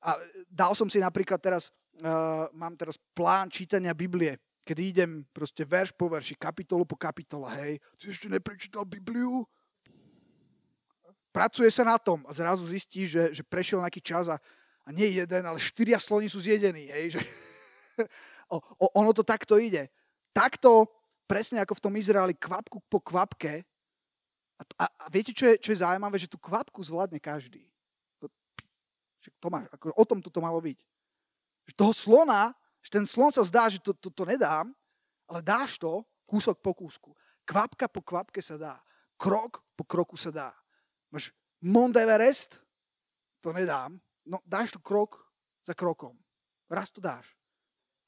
A 0.02 0.18
dal 0.50 0.74
som 0.74 0.90
si 0.90 0.98
napríklad 0.98 1.40
teraz, 1.40 1.70
uh, 2.04 2.50
mám 2.52 2.76
teraz 2.76 3.00
plán 3.16 3.48
čítania 3.48 3.96
Biblie, 3.96 4.36
kedy 4.66 4.82
idem 4.82 5.12
proste 5.32 5.64
verš 5.64 5.96
po 5.96 6.12
verši, 6.12 6.36
kapitolu 6.36 6.84
po 6.84 7.00
kapitola, 7.00 7.56
hej, 7.64 7.80
ty 7.96 8.12
ešte 8.12 8.28
neprečítal 8.28 8.84
Bibliu? 8.84 9.48
pracuje 11.32 11.72
sa 11.72 11.88
na 11.88 11.96
tom 11.96 12.22
a 12.28 12.32
zrazu 12.36 12.68
zistí, 12.68 13.08
že, 13.08 13.32
že 13.32 13.42
prešiel 13.42 13.80
nejaký 13.80 14.04
čas 14.04 14.28
a, 14.28 14.38
a 14.84 14.90
nie 14.92 15.08
jeden, 15.16 15.44
ale 15.48 15.58
štyria 15.58 15.98
sloni 15.98 16.28
sú 16.28 16.44
zjedení. 16.44 16.92
Hej, 16.92 17.18
že, 17.18 17.22
o, 18.54 18.60
o, 18.60 18.86
ono 19.00 19.16
to 19.16 19.24
takto 19.24 19.56
ide. 19.58 19.88
Takto, 20.36 20.92
presne 21.32 21.64
ako 21.64 21.80
v 21.80 21.84
tom 21.88 21.96
Izraeli, 21.96 22.36
kvapku 22.36 22.84
po 22.92 23.00
kvapke. 23.00 23.64
A, 24.60 24.64
a, 24.84 24.86
a 24.92 25.06
viete, 25.08 25.32
čo 25.32 25.48
je, 25.48 25.56
čo 25.64 25.72
je 25.72 25.80
zaujímavé? 25.80 26.20
Že 26.20 26.36
tú 26.36 26.38
kvapku 26.44 26.84
zvládne 26.84 27.24
každý. 27.24 27.64
To, 28.20 28.28
to 29.40 29.48
má, 29.48 29.64
ako, 29.72 29.96
o 29.96 30.04
tom 30.04 30.20
toto 30.20 30.44
malo 30.44 30.60
byť. 30.60 30.84
Že 31.72 31.74
toho 31.80 31.94
slona, 31.96 32.52
že 32.84 32.92
ten 32.92 33.08
slon 33.08 33.32
sa 33.32 33.48
zdá, 33.48 33.72
že 33.72 33.80
to, 33.80 33.96
to, 33.96 34.12
to 34.12 34.28
nedám, 34.28 34.76
ale 35.32 35.40
dáš 35.40 35.80
to 35.80 36.04
kúsok 36.28 36.60
po 36.60 36.76
kúsku. 36.76 37.16
Kvapka 37.48 37.88
po 37.88 38.04
kvapke 38.04 38.44
sa 38.44 38.60
dá. 38.60 38.76
Krok 39.16 39.64
po 39.80 39.88
kroku 39.88 40.20
sa 40.20 40.36
dá. 40.36 40.52
Máš 41.08 41.32
Mount 41.64 41.96
Everest? 41.96 42.60
To 43.40 43.56
nedám. 43.56 43.96
No, 44.28 44.44
dáš 44.44 44.76
tu 44.76 44.84
krok 44.84 45.24
za 45.64 45.72
krokom. 45.72 46.20
Raz 46.68 46.92
to 46.92 47.00
dáš. 47.00 47.24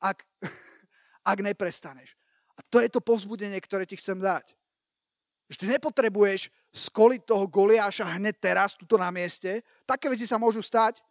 Ak, 0.03 0.27
ak 1.31 1.37
neprestaneš. 1.39 2.19
A 2.57 2.61
to 2.69 2.77
je 2.81 2.89
to 2.89 3.01
povzbudenie, 3.01 3.57
ktoré 3.61 3.85
ti 3.89 3.97
chcem 3.97 4.17
dať. 4.21 4.53
Že 5.49 5.57
ty 5.57 5.65
nepotrebuješ 5.77 6.53
skoliť 6.73 7.21
toho 7.25 7.45
Goliáša 7.49 8.17
hneď 8.17 8.35
teraz, 8.41 8.77
tuto 8.77 8.97
na 8.97 9.09
mieste. 9.09 9.61
Také 9.85 10.09
veci 10.09 10.25
sa 10.25 10.41
môžu 10.41 10.61
stať, 10.61 11.01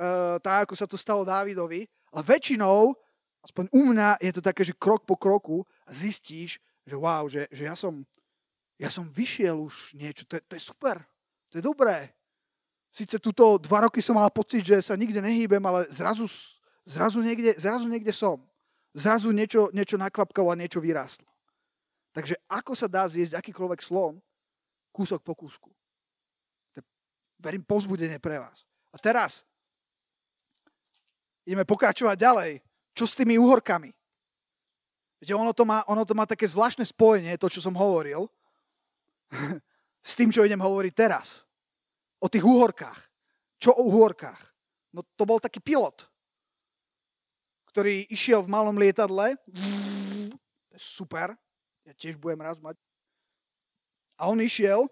uh, 0.00 0.36
tak 0.40 0.68
ako 0.68 0.74
sa 0.76 0.86
to 0.88 0.96
stalo 0.96 1.24
Dávidovi, 1.24 1.84
ale 2.12 2.22
väčšinou, 2.22 2.96
aspoň 3.44 3.64
u 3.72 3.80
mňa, 3.92 4.20
je 4.24 4.32
to 4.32 4.42
také, 4.44 4.64
že 4.64 4.76
krok 4.76 5.04
po 5.04 5.16
kroku 5.16 5.64
zistíš, 5.88 6.60
že 6.84 6.96
wow, 6.96 7.28
že, 7.28 7.48
že 7.52 7.64
ja, 7.64 7.76
som, 7.76 8.04
ja 8.80 8.88
som 8.88 9.08
vyšiel 9.08 9.56
už 9.56 9.96
niečo, 9.96 10.24
to, 10.24 10.40
to 10.40 10.56
je 10.56 10.62
super, 10.62 11.00
to 11.52 11.60
je 11.60 11.64
dobré. 11.64 12.12
Sice 12.94 13.18
tuto 13.18 13.58
dva 13.58 13.90
roky 13.90 13.98
som 13.98 14.14
mal 14.14 14.30
pocit, 14.30 14.62
že 14.62 14.78
sa 14.78 14.94
nikde 14.94 15.18
nehýbem, 15.18 15.60
ale 15.66 15.90
zrazu, 15.90 16.30
zrazu, 16.86 17.18
niekde, 17.18 17.58
zrazu 17.58 17.90
niekde 17.90 18.14
som. 18.14 18.38
Zrazu 18.94 19.34
niečo, 19.34 19.74
niečo 19.74 19.98
nakvapkalo 19.98 20.54
a 20.54 20.58
niečo 20.58 20.78
vyrástlo. 20.78 21.26
Takže 22.14 22.38
ako 22.46 22.78
sa 22.78 22.86
dá 22.86 23.02
zjesť 23.10 23.42
akýkoľvek 23.42 23.82
slon, 23.82 24.22
kúsok 24.94 25.26
po 25.26 25.34
kúsku. 25.34 25.66
To 26.72 26.76
je, 26.78 26.82
verím, 27.42 27.66
pozbudenie 27.66 28.22
pre 28.22 28.38
vás. 28.38 28.62
A 28.94 28.96
teraz 29.02 29.42
ideme 31.42 31.66
pokračovať 31.66 32.14
ďalej. 32.14 32.52
Čo 32.94 33.04
s 33.10 33.18
tými 33.18 33.34
úhorkami? 33.34 33.90
Viete, 35.18 35.34
ono 35.34 35.50
to, 35.50 35.66
má, 35.66 35.82
ono 35.90 36.06
to 36.06 36.14
má 36.14 36.22
také 36.22 36.46
zvláštne 36.46 36.86
spojenie, 36.86 37.34
to, 37.34 37.50
čo 37.50 37.58
som 37.58 37.74
hovoril, 37.74 38.30
s 40.06 40.14
tým, 40.14 40.30
čo 40.30 40.46
idem 40.46 40.62
hovoriť 40.62 40.92
teraz. 40.94 41.42
O 42.22 42.30
tých 42.30 42.46
úhorkách. 42.46 43.10
Čo 43.58 43.74
o 43.74 43.90
úhorkách? 43.90 44.38
No 44.94 45.02
to 45.18 45.26
bol 45.26 45.42
taký 45.42 45.58
pilot, 45.58 46.06
ktorý 47.74 48.06
išiel 48.06 48.46
v 48.46 48.54
malom 48.54 48.78
lietadle. 48.78 49.34
To 50.30 50.72
je 50.78 50.78
super. 50.78 51.34
Ja 51.82 51.90
tiež 51.90 52.14
budem 52.14 52.38
raz 52.38 52.62
mať. 52.62 52.78
A 54.14 54.30
on 54.30 54.38
išiel 54.38 54.86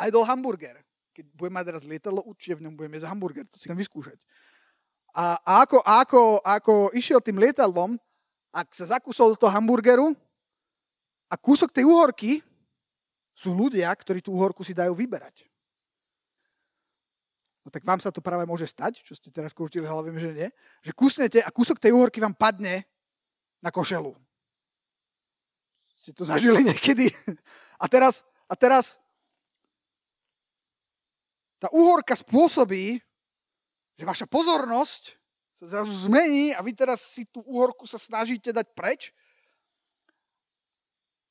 a 0.00 0.08
jedol 0.08 0.24
hamburger. 0.24 0.80
Keď 1.12 1.28
budem 1.36 1.52
mať 1.52 1.66
raz 1.68 1.84
lietadlo, 1.84 2.24
určite 2.24 2.56
v 2.56 2.64
ňom 2.64 2.80
budem 2.80 2.96
jesť 2.96 3.12
hamburger. 3.12 3.44
To 3.44 3.60
si 3.60 3.68
chcem 3.68 3.76
vyskúšať. 3.76 4.16
A, 5.12 5.36
a 5.44 5.52
ako, 5.68 5.84
ako, 5.84 6.22
ako 6.40 6.74
išiel 6.96 7.20
tým 7.20 7.36
lietadlom, 7.36 8.00
ak 8.48 8.72
sa 8.72 8.96
zakúsol 8.96 9.36
do 9.36 9.44
toho 9.44 9.52
hamburgeru 9.52 10.16
a 11.28 11.36
kúsok 11.36 11.76
tej 11.76 11.84
uhorky, 11.84 12.40
sú 13.36 13.52
ľudia, 13.52 13.92
ktorí 13.92 14.24
tú 14.24 14.32
uhorku 14.32 14.64
si 14.64 14.72
dajú 14.72 14.96
vyberať. 14.96 15.44
No 17.62 17.70
tak 17.70 17.86
vám 17.86 18.02
sa 18.02 18.10
to 18.10 18.18
práve 18.18 18.42
môže 18.42 18.66
stať, 18.66 19.06
čo 19.06 19.14
ste 19.14 19.30
teraz 19.30 19.54
krútili 19.54 19.86
hlavím, 19.86 20.18
že 20.18 20.30
nie, 20.34 20.48
že 20.82 20.90
kusnete 20.90 21.38
a 21.38 21.50
kúsok 21.54 21.78
tej 21.78 21.94
uhorky 21.94 22.18
vám 22.18 22.34
padne 22.34 22.82
na 23.62 23.70
košelu. 23.70 24.10
Ste 25.94 26.10
to 26.10 26.26
zažili 26.26 26.66
niekedy? 26.66 27.14
A 27.78 27.86
teraz, 27.86 28.26
a 28.50 28.54
teraz 28.58 28.98
tá 31.62 31.70
uhorka 31.70 32.18
spôsobí, 32.18 32.98
že 33.94 34.02
vaša 34.02 34.26
pozornosť 34.26 35.14
sa 35.62 35.78
zrazu 35.78 35.94
zmení 36.10 36.50
a 36.50 36.58
vy 36.58 36.74
teraz 36.74 37.14
si 37.14 37.22
tú 37.30 37.38
uhorku 37.46 37.86
sa 37.86 38.02
snažíte 38.02 38.50
dať 38.50 38.66
preč 38.74 39.14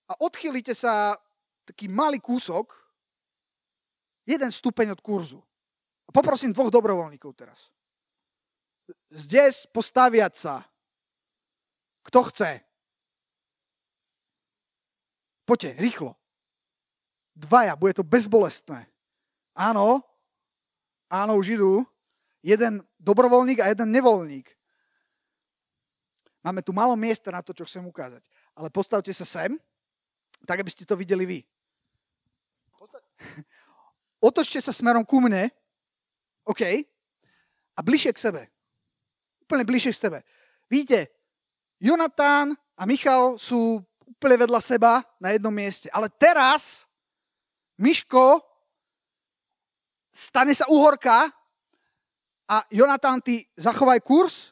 a 0.07 0.15
odchýlite 0.23 0.71
sa 0.71 1.19
taký 1.67 1.91
malý 1.91 2.23
kúsok, 2.23 2.71
jeden 4.23 4.51
stupeň 4.51 4.95
od 4.95 5.03
kurzu. 5.03 5.43
Poprosím 6.11 6.51
dvoch 6.51 6.69
dobrovoľníkov 6.69 7.31
teraz. 7.33 7.71
Zdes 9.11 9.63
postaviať 9.71 10.33
sa. 10.35 10.55
Kto 12.03 12.27
chce? 12.27 12.59
Poďte, 15.47 15.79
rýchlo. 15.79 16.11
Dvaja, 17.35 17.79
bude 17.79 17.95
to 17.95 18.03
bezbolestné. 18.03 18.87
Áno, 19.55 20.03
áno, 21.07 21.39
už 21.39 21.59
idú. 21.59 21.83
Jeden 22.43 22.83
dobrovoľník 22.99 23.63
a 23.63 23.71
jeden 23.71 23.91
nevoľník. 23.91 24.47
Máme 26.41 26.65
tu 26.65 26.73
malo 26.73 26.97
miesta 26.97 27.29
na 27.29 27.45
to, 27.45 27.53
čo 27.53 27.69
chcem 27.69 27.85
ukázať. 27.85 28.25
Ale 28.57 28.73
postavte 28.73 29.13
sa 29.13 29.23
sem, 29.23 29.53
tak 30.49 30.59
aby 30.59 30.71
ste 30.73 30.89
to 30.89 30.97
videli 30.97 31.23
vy. 31.23 31.39
Otočte 34.27 34.57
sa 34.57 34.73
smerom 34.73 35.05
ku 35.05 35.21
mne, 35.21 35.53
OK, 36.47 36.61
a 37.75 37.79
bližšie 37.79 38.11
k 38.13 38.23
sebe. 38.23 38.41
Úplne 39.45 39.63
bližšie 39.65 39.91
k 39.93 40.01
sebe. 40.09 40.19
Vidíte, 40.71 41.11
Jonatán 41.81 42.53
a 42.77 42.85
Michal 42.85 43.41
sú 43.41 43.81
úplne 44.05 44.37
vedľa 44.45 44.61
seba 44.61 45.01
na 45.17 45.33
jednom 45.33 45.53
mieste. 45.53 45.87
Ale 45.93 46.11
teraz 46.11 46.85
Miško 47.79 48.41
stane 50.13 50.53
sa 50.53 50.67
uhorka 50.69 51.31
a 52.51 52.55
Jonatán, 52.67 53.23
ty 53.23 53.47
zachovaj 53.55 54.03
kurz 54.03 54.51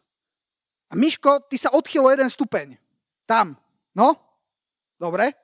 a 0.89 0.95
Miško, 0.95 1.45
ty 1.51 1.59
sa 1.59 1.69
odchylo 1.75 2.09
jeden 2.09 2.31
stupeň. 2.31 2.79
Tam. 3.27 3.53
No? 3.93 4.15
Dobre. 4.97 5.35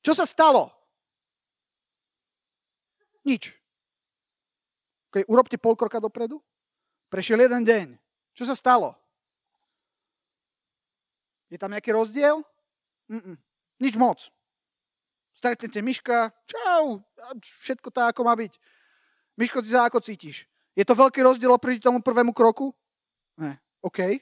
Čo 0.00 0.14
sa 0.14 0.24
stalo? 0.24 0.70
Nič. 3.26 3.55
Okay, 5.10 5.22
urobte 5.30 5.56
pol 5.56 5.78
kroka 5.78 6.02
dopredu. 6.02 6.42
Prešiel 7.08 7.46
jeden 7.46 7.62
deň. 7.62 7.86
Čo 8.34 8.44
sa 8.50 8.58
stalo? 8.58 8.92
Je 11.46 11.56
tam 11.56 11.70
nejaký 11.70 11.94
rozdiel? 11.94 12.42
Mm-mm. 13.06 13.38
Nič 13.78 13.94
moc. 13.94 14.18
Stretnete 15.36 15.84
Miška, 15.84 16.32
čau, 16.48 17.04
všetko 17.60 17.92
tak, 17.92 18.16
ako 18.16 18.24
má 18.24 18.34
byť. 18.34 18.56
Miško, 19.36 19.60
ty 19.60 19.68
sa 19.68 19.86
ako 19.86 20.00
cítiš? 20.00 20.48
Je 20.72 20.84
to 20.84 20.96
veľký 20.96 21.20
rozdiel 21.20 21.52
oproti 21.52 21.80
tomu 21.80 22.00
prvému 22.00 22.32
kroku? 22.32 22.72
Ne. 23.36 23.60
OK. 23.84 24.16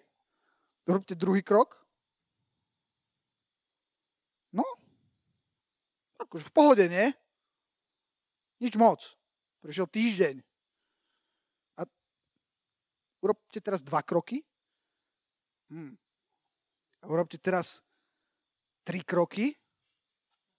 Robte 0.85 1.15
druhý 1.15 1.41
krok. 1.41 1.79
No. 4.53 4.67
Akože 6.19 6.47
v 6.51 6.55
pohode, 6.55 6.85
nie? 6.91 7.15
Nič 8.59 8.75
moc. 8.79 9.03
Prišiel 9.63 9.89
týždeň. 9.89 10.35
Urobte 13.25 13.57
teraz 13.65 13.81
dva 13.81 14.05
kroky. 14.05 14.45
Hm. 15.73 15.97
A 17.01 17.05
urobte 17.09 17.41
teraz 17.41 17.81
tri 18.85 19.01
kroky. 19.01 19.57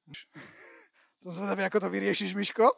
To 1.26 1.34
zvedavý, 1.34 1.66
ako 1.66 1.82
to 1.82 1.90
vyriešiš, 1.90 2.38
Miško. 2.38 2.70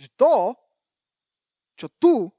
Že 0.00 0.08
to, 0.16 0.56
čo 1.76 1.92
tu 2.00 2.32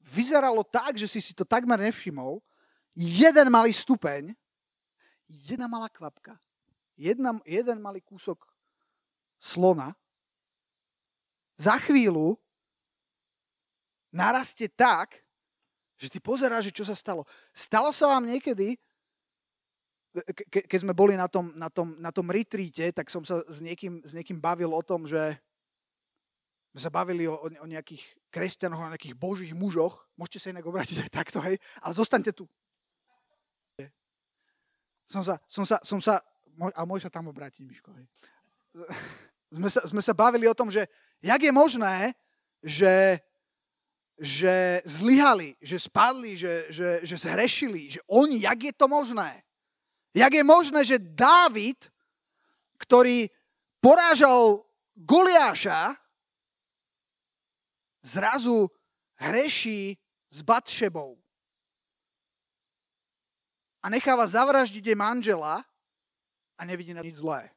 vyzeralo 0.00 0.64
tak, 0.64 0.96
že 0.96 1.04
si 1.04 1.20
si 1.20 1.36
to 1.36 1.44
takmer 1.44 1.76
nevšimol, 1.76 2.40
jeden 2.96 3.52
malý 3.52 3.76
stupeň, 3.76 4.32
jedna 5.28 5.68
malá 5.68 5.92
kvapka, 5.92 6.40
jedna, 6.96 7.36
jeden 7.44 7.84
malý 7.84 8.00
kúsok 8.00 8.48
slona, 9.36 9.92
za 11.60 11.76
chvíľu 11.84 12.40
narastie 14.10 14.66
tak, 14.70 15.18
že 16.00 16.10
ty 16.10 16.18
pozeráš, 16.18 16.70
že 16.70 16.76
čo 16.80 16.84
sa 16.86 16.96
stalo. 16.96 17.28
Stalo 17.52 17.92
sa 17.92 18.08
vám 18.16 18.24
niekedy, 18.24 18.78
ke, 20.50 20.64
keď 20.66 20.78
sme 20.82 20.96
boli 20.96 21.14
na 21.14 21.28
tom, 21.28 21.52
na, 21.54 21.68
tom, 21.68 21.94
na 22.00 22.10
tom 22.10 22.26
retreate, 22.32 22.90
tak 22.90 23.12
som 23.12 23.22
sa 23.22 23.44
s 23.46 23.60
niekým, 23.62 24.02
s 24.02 24.16
niekým 24.16 24.40
bavil 24.40 24.72
o 24.72 24.82
tom, 24.82 25.04
že 25.04 25.36
sme 26.70 26.80
sa 26.80 26.90
bavili 26.90 27.26
o, 27.26 27.36
o 27.36 27.66
nejakých 27.66 28.02
kresťanoch, 28.30 28.80
o 28.80 28.92
nejakých 28.94 29.18
božích 29.18 29.52
mužoch. 29.52 30.06
Môžete 30.14 30.38
sa 30.38 30.50
inak 30.54 30.66
obrátiť 30.66 31.04
aj 31.04 31.10
takto, 31.10 31.38
hej, 31.42 31.58
ale 31.82 31.92
zostaňte 31.92 32.32
tu. 32.32 32.46
Som 35.10 35.26
sa, 35.26 35.42
som 35.50 35.66
sa, 35.66 35.82
som 35.82 35.98
sa, 35.98 36.22
a 36.78 36.86
môže 36.86 37.10
sa 37.10 37.12
tam 37.12 37.26
obrátiť, 37.34 37.66
Miško, 37.66 37.90
hej. 37.98 38.06
Sme 39.50 39.66
sa, 39.66 39.82
sme 39.82 39.98
sa 39.98 40.14
bavili 40.14 40.46
o 40.46 40.54
tom, 40.54 40.70
že 40.70 40.86
jak 41.18 41.42
je 41.42 41.50
možné, 41.50 42.14
že, 42.62 43.18
že 44.20 44.84
zlyhali, 44.84 45.56
že 45.64 45.80
spadli, 45.80 46.36
že, 46.36 46.68
že, 46.68 47.00
že 47.00 47.16
zhrešili, 47.16 47.96
že 47.96 48.00
oni, 48.04 48.44
jak 48.44 48.60
je 48.60 48.74
to 48.76 48.84
možné? 48.84 49.40
Jak 50.12 50.32
je 50.34 50.44
možné, 50.44 50.84
že 50.84 51.00
Dávid, 51.00 51.88
ktorý 52.76 53.32
porážal 53.80 54.60
Goliáša, 54.92 55.96
zrazu 58.04 58.68
hreší 59.16 59.96
s 60.28 60.44
Batšebou. 60.44 61.20
a 63.80 63.86
necháva 63.88 64.28
zavraždiť 64.28 64.92
jej 64.92 64.98
manžela 64.98 65.64
a 66.56 66.62
nevidí 66.68 66.92
na 66.92 67.00
nič 67.00 67.20
zlé. 67.20 67.48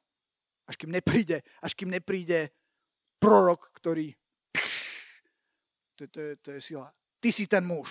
Až 0.63 0.79
kým 0.79 0.95
nepríde, 0.95 1.43
až 1.59 1.75
kým 1.75 1.91
nepríde 1.91 2.47
prorok, 3.19 3.67
ktorý 3.75 4.15
to, 5.95 6.07
to, 6.07 6.19
je, 6.19 6.35
to 6.35 6.49
je 6.51 6.61
sila. 6.61 6.93
Ty 7.19 7.29
si 7.31 7.47
ten 7.47 7.65
muž. 7.65 7.89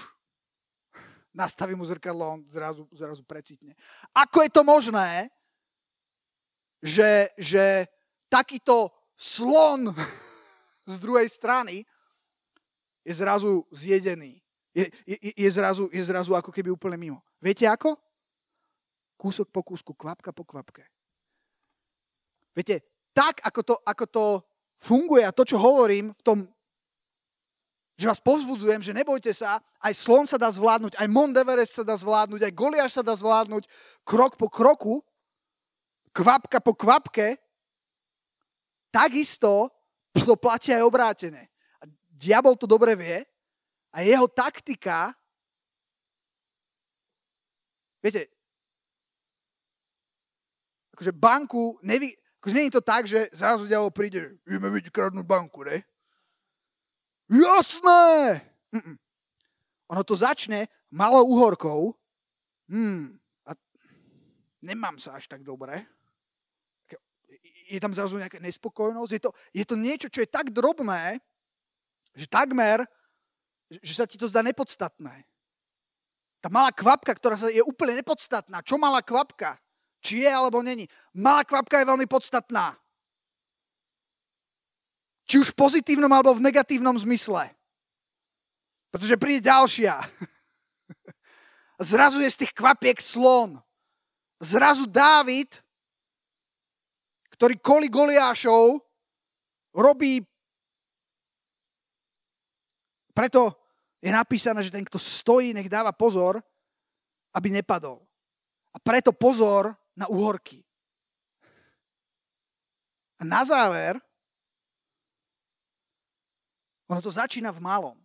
Nastaví 1.32 1.74
mu 1.74 1.84
zrkadlo, 1.84 2.28
on 2.28 2.40
zrazu, 2.52 2.84
zrazu 2.92 3.24
precitne. 3.24 3.72
Ako 4.12 4.44
je 4.44 4.50
to 4.52 4.62
možné, 4.64 5.32
že, 6.84 7.32
že 7.40 7.88
takýto 8.28 8.92
slon 9.16 9.96
z 10.84 10.96
druhej 11.00 11.28
strany 11.30 11.88
je 13.06 13.14
zrazu 13.14 13.64
zjedený. 13.72 14.42
Je, 14.74 14.88
je, 15.06 15.32
je, 15.36 15.50
zrazu, 15.52 15.88
je 15.92 16.04
zrazu 16.04 16.32
ako 16.36 16.52
keby 16.52 16.72
úplne 16.72 16.96
mimo. 16.96 17.18
Viete 17.40 17.64
ako? 17.68 17.96
Kúsok 19.16 19.48
po 19.52 19.62
kúsku, 19.62 19.94
kvapka 19.94 20.32
po 20.34 20.42
kvapke. 20.44 20.84
Viete, 22.52 22.84
tak 23.12 23.40
ako 23.44 23.60
to, 23.62 23.74
ako 23.84 24.04
to 24.08 24.24
funguje 24.80 25.22
a 25.24 25.32
to, 25.32 25.44
čo 25.44 25.60
hovorím 25.60 26.12
v 26.16 26.22
tom 26.24 26.38
že 27.96 28.08
vás 28.08 28.20
povzbudzujem, 28.20 28.80
že 28.80 28.96
nebojte 28.96 29.30
sa, 29.36 29.60
aj 29.84 29.92
slon 29.94 30.24
sa 30.24 30.40
dá 30.40 30.48
zvládnuť, 30.48 30.96
aj 30.96 31.08
Mont 31.12 31.36
Everest 31.36 31.76
sa 31.76 31.84
dá 31.84 31.94
zvládnuť, 31.94 32.40
aj 32.48 32.52
Goliáš 32.56 32.98
sa 32.98 33.02
dá 33.04 33.12
zvládnuť, 33.12 33.68
krok 34.02 34.40
po 34.40 34.48
kroku, 34.48 35.04
kvapka 36.12 36.58
po 36.60 36.72
kvapke, 36.72 37.36
takisto 38.88 39.68
to 40.12 40.36
platí 40.36 40.72
aj 40.72 40.84
obrátené. 40.84 41.48
A 41.80 41.88
diabol 42.12 42.56
to 42.56 42.68
dobre 42.68 42.96
vie 42.96 43.24
a 43.92 44.00
jeho 44.00 44.28
taktika, 44.28 45.12
viete, 48.00 48.28
akože 50.96 51.12
banku, 51.12 51.76
nevy, 51.84 52.16
akože 52.40 52.54
nie 52.56 52.66
je 52.68 52.76
to 52.76 52.82
tak, 52.84 53.04
že 53.04 53.28
zrazu 53.36 53.68
diabol 53.68 53.92
príde, 53.92 54.40
ideme 54.48 54.72
vidieť 54.72 54.92
kradnúť 54.92 55.28
banku, 55.28 55.60
ne? 55.64 55.84
Jasné! 57.30 58.40
Mm-mm. 58.72 58.96
Ono 59.92 60.02
to 60.02 60.16
začne 60.16 60.66
malou 60.88 61.28
uhorkou. 61.28 61.92
Hmm, 62.72 63.20
a 63.44 63.52
nemám 64.64 64.96
sa 64.96 65.20
až 65.20 65.28
tak 65.28 65.44
dobre. 65.44 65.84
Je 67.68 67.80
tam 67.80 67.92
zrazu 67.92 68.16
nejaká 68.16 68.40
nespokojnosť. 68.40 69.12
Je 69.12 69.20
to, 69.20 69.30
je 69.52 69.64
to 69.64 69.76
niečo, 69.76 70.08
čo 70.08 70.24
je 70.24 70.28
tak 70.28 70.52
drobné, 70.52 71.20
že 72.12 72.28
takmer, 72.28 72.84
že 73.80 73.92
sa 73.96 74.04
ti 74.04 74.20
to 74.20 74.28
zdá 74.28 74.44
nepodstatné. 74.44 75.24
Tá 76.42 76.50
malá 76.50 76.74
kvapka, 76.74 77.14
ktorá 77.14 77.38
sa 77.38 77.48
je 77.48 77.62
úplne 77.62 78.02
nepodstatná. 78.02 78.60
Čo 78.66 78.76
malá 78.76 78.98
kvapka? 78.98 79.56
Či 80.02 80.26
je 80.26 80.30
alebo 80.32 80.58
není? 80.60 80.90
Malá 81.14 81.46
kvapka 81.46 81.78
je 81.78 81.86
veľmi 81.86 82.10
podstatná. 82.10 82.74
Či 85.26 85.40
už 85.40 85.54
v 85.54 85.58
pozitívnom 85.58 86.10
alebo 86.10 86.34
v 86.34 86.44
negatívnom 86.44 86.94
zmysle. 86.98 87.50
Pretože 88.92 89.16
príde 89.16 89.48
ďalšia. 89.48 90.02
Zrazu 91.92 92.20
je 92.20 92.30
z 92.30 92.40
tých 92.44 92.52
kvapiek 92.52 92.98
slon. 93.00 93.56
Zrazu 94.42 94.84
Dávid, 94.84 95.62
ktorý 97.32 97.56
koli 97.62 97.88
Goliášov 97.88 98.82
robí 99.72 100.20
preto 103.12 103.52
je 104.00 104.10
napísané, 104.10 104.64
že 104.64 104.72
ten, 104.72 104.82
kto 104.82 104.96
stojí, 104.98 105.52
nech 105.52 105.68
dáva 105.68 105.92
pozor, 105.92 106.40
aby 107.36 107.52
nepadol. 107.52 108.00
A 108.72 108.80
preto 108.80 109.12
pozor 109.12 109.76
na 109.92 110.08
uhorky. 110.08 110.64
A 113.20 113.22
na 113.22 113.44
záver 113.44 114.00
ono 116.92 117.00
to 117.00 117.08
začína 117.08 117.48
v 117.56 117.64
malom. 117.64 117.96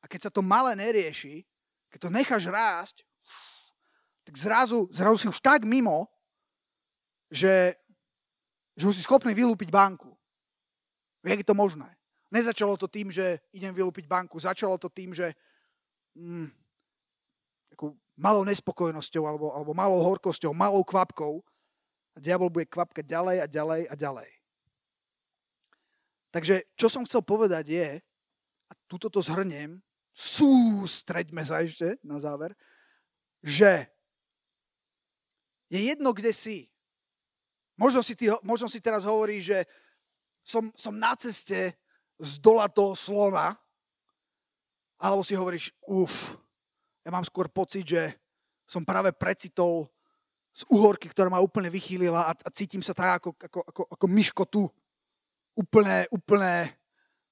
A 0.00 0.08
keď 0.08 0.28
sa 0.28 0.30
to 0.32 0.44
malé 0.44 0.76
nerieši, 0.76 1.44
keď 1.88 1.98
to 2.04 2.10
necháš 2.12 2.44
rásť, 2.52 2.96
tak 4.28 4.36
zrazu, 4.36 4.86
zrazu 4.92 5.16
si 5.16 5.26
už 5.32 5.40
tak 5.40 5.64
mimo, 5.64 6.06
že, 7.32 7.74
že 8.76 8.84
už 8.84 8.94
si 9.00 9.02
schopný 9.02 9.32
vylúpiť 9.32 9.72
banku. 9.72 10.12
Jak 11.24 11.40
je 11.40 11.48
to 11.48 11.56
možné? 11.56 11.88
Nezačalo 12.30 12.76
to 12.76 12.86
tým, 12.86 13.10
že 13.10 13.40
idem 13.50 13.74
vylúpiť 13.74 14.06
banku. 14.06 14.38
Začalo 14.38 14.78
to 14.78 14.92
tým, 14.92 15.16
že 15.16 15.34
mm, 16.14 16.48
malou 18.20 18.44
nespokojnosťou 18.44 19.24
alebo, 19.24 19.46
alebo 19.56 19.72
malou 19.72 20.04
horkosťou, 20.04 20.52
malou 20.52 20.84
kvapkou 20.84 21.40
a 22.14 22.18
diabol 22.20 22.52
bude 22.52 22.68
kvapkať 22.68 23.02
ďalej 23.08 23.36
a 23.40 23.46
ďalej 23.48 23.82
a 23.88 23.94
ďalej. 23.96 24.30
Takže 26.30 26.62
čo 26.78 26.86
som 26.86 27.02
chcel 27.02 27.26
povedať 27.26 27.64
je, 27.66 27.88
a 28.70 28.72
túto 28.86 29.10
to 29.10 29.18
zhrniem, 29.18 29.82
sústreďme 30.14 31.42
sa 31.42 31.60
ešte 31.66 31.98
na 32.06 32.22
záver, 32.22 32.54
že 33.42 33.90
je 35.70 35.80
jedno, 35.90 36.14
kde 36.14 36.30
si. 36.34 36.70
Možno 37.78 38.02
si, 38.04 38.14
ty, 38.14 38.28
možno 38.42 38.68
si 38.68 38.82
teraz 38.82 39.06
hovorí, 39.06 39.40
že 39.40 39.64
som, 40.44 40.68
som 40.76 40.92
na 40.92 41.16
ceste 41.16 41.74
z 42.20 42.32
dola 42.42 42.68
toho 42.68 42.92
slona, 42.92 43.56
alebo 45.00 45.24
si 45.24 45.32
hovoríš, 45.32 45.72
uf, 45.88 46.36
ja 47.00 47.08
mám 47.08 47.24
skôr 47.24 47.48
pocit, 47.48 47.88
že 47.88 48.12
som 48.68 48.84
práve 48.84 49.10
precitol 49.16 49.88
z 50.52 50.66
uhorky, 50.68 51.08
ktorá 51.08 51.32
ma 51.32 51.40
úplne 51.40 51.72
vychýlila 51.72 52.28
a, 52.28 52.32
a 52.36 52.50
cítim 52.52 52.84
sa 52.84 52.92
tak 52.92 53.22
ako, 53.22 53.30
ako, 53.38 53.60
ako, 53.64 53.82
ako 53.96 54.06
myško 54.10 54.42
tu. 54.50 54.62
Úplne, 55.56 56.10
úplne, 56.12 56.76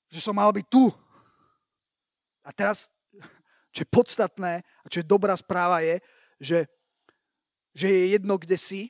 že 0.08 0.24
som 0.24 0.32
mal 0.32 0.48
byť 0.54 0.66
tu. 0.70 0.88
A 2.48 2.50
teraz, 2.56 2.88
čo 3.68 3.84
je 3.84 3.92
podstatné 3.92 4.64
a 4.64 4.86
čo 4.88 5.04
je 5.04 5.06
dobrá 5.06 5.36
správa 5.36 5.84
je, 5.84 6.00
že, 6.40 6.58
že 7.76 7.86
je 7.92 8.02
jedno, 8.16 8.40
kde 8.40 8.56
si, 8.56 8.88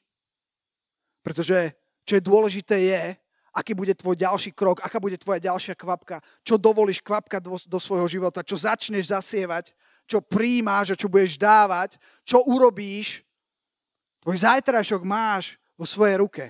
pretože 1.27 1.75
čo 2.07 2.15
je 2.15 2.23
dôležité 2.23 2.79
je, 2.79 3.03
aký 3.51 3.75
bude 3.75 3.91
tvoj 3.99 4.15
ďalší 4.15 4.55
krok, 4.55 4.79
aká 4.79 5.03
bude 5.03 5.19
tvoja 5.19 5.43
ďalšia 5.43 5.75
kvapka, 5.75 6.23
čo 6.47 6.55
dovolíš 6.55 7.03
kvapka 7.03 7.43
do, 7.43 7.59
do 7.67 7.79
svojho 7.83 8.07
života, 8.07 8.47
čo 8.47 8.55
začneš 8.55 9.11
zasievať, 9.11 9.75
čo 10.07 10.23
príjmáš 10.23 10.95
a 10.95 11.01
čo 11.01 11.11
budeš 11.11 11.35
dávať, 11.35 11.99
čo 12.23 12.47
urobíš. 12.47 13.27
Tvoj 14.23 14.39
zajtrašok 14.47 15.03
máš 15.03 15.59
vo 15.75 15.83
svojej 15.83 16.23
ruke. 16.23 16.45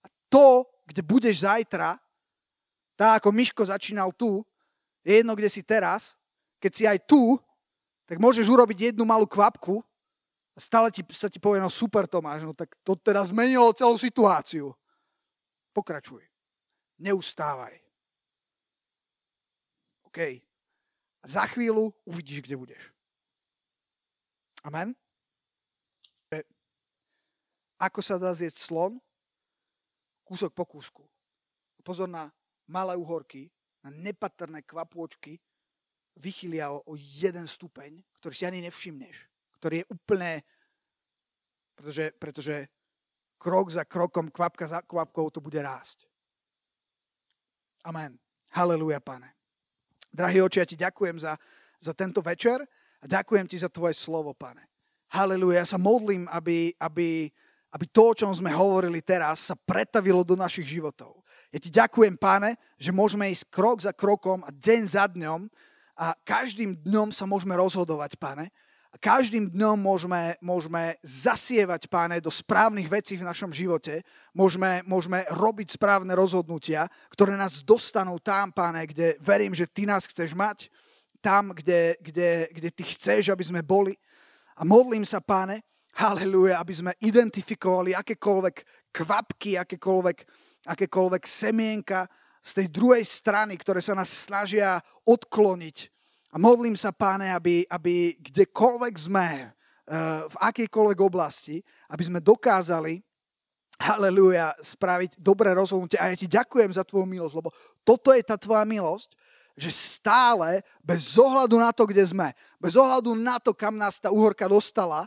A 0.00 0.06
to, 0.30 0.64
kde 0.86 1.02
budeš 1.02 1.42
zajtra, 1.42 1.98
tak 2.94 3.20
ako 3.20 3.34
Miško 3.34 3.66
začínal 3.66 4.14
tu, 4.14 4.46
je 5.04 5.20
jedno, 5.20 5.36
kde 5.36 5.52
si 5.52 5.60
teraz, 5.60 6.16
keď 6.58 6.72
si 6.72 6.84
aj 6.88 6.98
tu, 7.04 7.36
tak 8.08 8.16
môžeš 8.16 8.48
urobiť 8.48 8.92
jednu 8.92 9.04
malú 9.04 9.28
kvapku 9.28 9.84
a 10.56 10.58
stále 10.58 10.88
ti, 10.88 11.04
sa 11.12 11.28
ti 11.28 11.36
povie, 11.36 11.60
no 11.60 11.68
super 11.68 12.08
Tomáš, 12.08 12.42
no 12.48 12.56
tak 12.56 12.72
to 12.80 12.96
teda 12.96 13.20
zmenilo 13.28 13.70
celú 13.76 14.00
situáciu. 14.00 14.72
Pokračuj. 15.76 16.24
Neustávaj. 16.98 17.76
OK. 20.08 20.18
A 21.20 21.26
za 21.26 21.44
chvíľu 21.50 21.92
uvidíš, 22.06 22.40
kde 22.44 22.56
budeš. 22.56 22.82
Amen? 24.64 24.96
Ako 27.80 28.00
sa 28.00 28.16
dá 28.16 28.30
zjeť 28.32 28.56
slon? 28.56 28.96
Kúsok 30.24 30.54
po 30.56 30.64
kúsku. 30.64 31.04
Pozor 31.84 32.08
na 32.08 32.32
malé 32.64 32.96
uhorky, 32.96 33.52
na 33.84 33.92
nepatrné 33.92 34.64
kvapôčky 34.64 35.36
vychylia 36.16 36.72
o, 36.72 36.80
o 36.88 36.94
jeden 36.96 37.44
stupeň, 37.44 38.00
ktorý 38.18 38.34
si 38.34 38.44
ani 38.48 38.64
nevšimneš. 38.64 39.16
Ktorý 39.60 39.84
je 39.84 39.86
úplne... 39.92 40.30
Pretože, 41.74 42.04
pretože 42.16 42.56
krok 43.34 43.74
za 43.74 43.82
krokom, 43.84 44.30
kvapka 44.30 44.64
za 44.64 44.80
kvapkou 44.80 45.28
to 45.28 45.42
bude 45.42 45.58
rásť. 45.58 46.06
Amen. 47.84 48.16
Haleluja, 48.54 49.02
pane. 49.02 49.34
Drahý 50.14 50.46
oči, 50.46 50.62
ja 50.62 50.66
ti 50.70 50.78
ďakujem 50.78 51.18
za, 51.18 51.34
za 51.82 51.90
tento 51.90 52.22
večer 52.22 52.62
a 53.02 53.04
ďakujem 53.04 53.50
ti 53.50 53.58
za 53.58 53.66
tvoje 53.66 53.98
slovo, 53.98 54.30
pane. 54.30 54.70
Haleluja. 55.10 55.66
Ja 55.66 55.68
sa 55.68 55.78
modlím, 55.82 56.30
aby, 56.30 56.70
aby, 56.78 57.26
aby 57.74 57.84
to, 57.90 58.14
o 58.14 58.16
čom 58.16 58.30
sme 58.30 58.54
hovorili 58.54 59.02
teraz, 59.02 59.50
sa 59.50 59.58
pretavilo 59.58 60.22
do 60.22 60.38
našich 60.38 60.78
životov. 60.78 61.23
Ja 61.54 61.62
ti 61.62 61.70
ďakujem, 61.70 62.18
páne, 62.18 62.58
že 62.82 62.90
môžeme 62.90 63.30
ísť 63.30 63.46
krok 63.46 63.78
za 63.78 63.94
krokom 63.94 64.42
a 64.42 64.50
deň 64.50 64.82
za 64.90 65.06
dňom 65.06 65.46
a 65.94 66.10
každým 66.26 66.82
dňom 66.82 67.14
sa 67.14 67.30
môžeme 67.30 67.54
rozhodovať, 67.54 68.18
páne. 68.18 68.50
A 68.90 68.98
každým 68.98 69.46
dňom 69.54 69.78
môžeme, 69.78 70.34
môžeme 70.42 70.98
zasievať, 71.06 71.86
páne, 71.86 72.18
do 72.18 72.26
správnych 72.26 72.90
vecí 72.90 73.14
v 73.14 73.22
našom 73.22 73.54
živote. 73.54 74.02
Môžeme, 74.34 74.82
môžeme 74.82 75.22
robiť 75.30 75.78
správne 75.78 76.18
rozhodnutia, 76.18 76.90
ktoré 77.14 77.38
nás 77.38 77.62
dostanú 77.62 78.18
tam, 78.18 78.50
páne, 78.50 78.90
kde 78.90 79.14
verím, 79.22 79.54
že 79.54 79.70
ty 79.70 79.86
nás 79.86 80.10
chceš 80.10 80.34
mať. 80.34 80.66
Tam, 81.22 81.54
kde, 81.54 81.94
kde, 82.02 82.50
kde 82.50 82.70
ty 82.74 82.82
chceš, 82.82 83.30
aby 83.30 83.46
sme 83.46 83.62
boli. 83.62 83.94
A 84.58 84.66
modlím 84.66 85.06
sa, 85.06 85.22
páne, 85.22 85.62
haleluja, 86.02 86.58
aby 86.58 86.74
sme 86.74 86.98
identifikovali 86.98 87.94
akékoľvek 87.94 88.56
kvapky, 88.90 89.54
akékoľvek, 89.54 90.18
akékoľvek 90.64 91.24
semienka 91.28 92.08
z 92.44 92.50
tej 92.60 92.66
druhej 92.68 93.04
strany, 93.04 93.56
ktoré 93.56 93.80
sa 93.80 93.96
nás 93.96 94.08
snažia 94.08 94.80
odkloniť. 95.08 95.88
A 96.34 96.36
modlím 96.36 96.76
sa, 96.76 96.92
páne, 96.92 97.30
aby, 97.30 97.64
aby 97.70 98.18
kdekoľvek 98.20 98.94
sme, 98.98 99.28
eh, 99.48 99.52
v 100.28 100.36
akejkoľvek 100.40 100.98
oblasti, 101.00 101.62
aby 101.88 102.02
sme 102.04 102.20
dokázali 102.20 103.00
haleluja, 103.80 104.54
spraviť 104.62 105.18
dobré 105.18 105.50
rozhodnutie. 105.50 105.98
A 105.98 106.14
ja 106.14 106.16
ti 106.18 106.30
ďakujem 106.30 106.70
za 106.70 106.86
tvoju 106.86 107.06
milosť, 107.10 107.34
lebo 107.34 107.50
toto 107.82 108.14
je 108.14 108.22
tá 108.22 108.38
tvoja 108.38 108.62
milosť, 108.62 109.10
že 109.54 109.70
stále, 109.70 110.62
bez 110.82 111.14
ohľadu 111.14 111.58
na 111.58 111.70
to, 111.70 111.86
kde 111.86 112.02
sme, 112.06 112.34
bez 112.58 112.74
ohľadu 112.74 113.14
na 113.14 113.38
to, 113.38 113.54
kam 113.54 113.78
nás 113.78 114.02
tá 114.02 114.10
úhorka 114.10 114.50
dostala, 114.50 115.06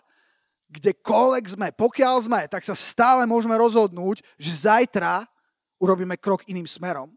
kdekoľvek 0.68 1.46
sme, 1.48 1.68
pokiaľ 1.76 2.16
sme, 2.28 2.42
tak 2.52 2.64
sa 2.64 2.76
stále 2.76 3.24
môžeme 3.24 3.56
rozhodnúť, 3.56 4.24
že 4.36 4.68
zajtra 4.68 5.24
urobíme 5.82 6.18
krok 6.18 6.46
iným 6.50 6.68
smerom. 6.68 7.14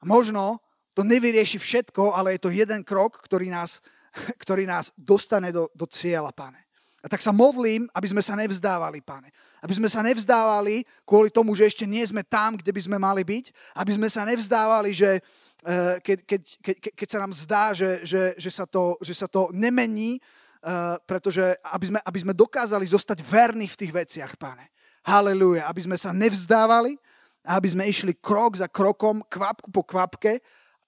A 0.00 0.04
možno 0.06 0.58
to 0.94 1.06
nevyrieši 1.06 1.58
všetko, 1.58 2.12
ale 2.12 2.36
je 2.36 2.40
to 2.42 2.50
jeden 2.50 2.82
krok, 2.82 3.22
ktorý 3.22 3.48
nás, 3.48 3.80
ktorý 4.42 4.66
nás 4.66 4.90
dostane 4.98 5.54
do, 5.54 5.70
do 5.74 5.86
cieľa, 5.86 6.34
pane. 6.34 6.70
A 7.00 7.08
tak 7.08 7.24
sa 7.24 7.32
modlím, 7.32 7.88
aby 7.96 8.12
sme 8.12 8.20
sa 8.20 8.36
nevzdávali, 8.36 9.00
pane. 9.00 9.32
Aby 9.64 9.80
sme 9.80 9.88
sa 9.88 10.04
nevzdávali 10.04 10.84
kvôli 11.08 11.32
tomu, 11.32 11.56
že 11.56 11.72
ešte 11.72 11.88
nie 11.88 12.04
sme 12.04 12.20
tam, 12.20 12.60
kde 12.60 12.68
by 12.76 12.80
sme 12.84 13.00
mali 13.00 13.24
byť. 13.24 13.56
Aby 13.72 13.96
sme 13.96 14.08
sa 14.12 14.28
nevzdávali, 14.28 14.92
že 14.92 15.16
eh, 15.16 15.96
keď, 16.04 16.18
keď, 16.28 16.42
keď, 16.60 16.76
keď 16.92 17.08
sa 17.08 17.18
nám 17.24 17.32
zdá, 17.32 17.64
že, 17.72 18.04
že, 18.04 18.36
že, 18.36 18.50
sa, 18.52 18.68
to, 18.68 19.00
že 19.00 19.16
sa 19.16 19.24
to 19.32 19.48
nemení, 19.56 20.20
eh, 20.20 20.96
pretože 21.08 21.56
aby 21.72 21.88
sme, 21.88 22.00
aby 22.04 22.18
sme 22.20 22.36
dokázali 22.36 22.84
zostať 22.84 23.24
verní 23.24 23.64
v 23.64 23.78
tých 23.80 23.92
veciach, 23.96 24.36
pane. 24.36 24.68
Halelúja. 25.00 25.72
Aby 25.72 25.88
sme 25.88 25.96
sa 25.96 26.12
nevzdávali, 26.12 27.00
aby 27.44 27.68
sme 27.72 27.88
išli 27.88 28.12
krok 28.16 28.60
za 28.60 28.68
krokom, 28.68 29.24
kvapku 29.24 29.72
po 29.72 29.80
kvapke, 29.84 30.40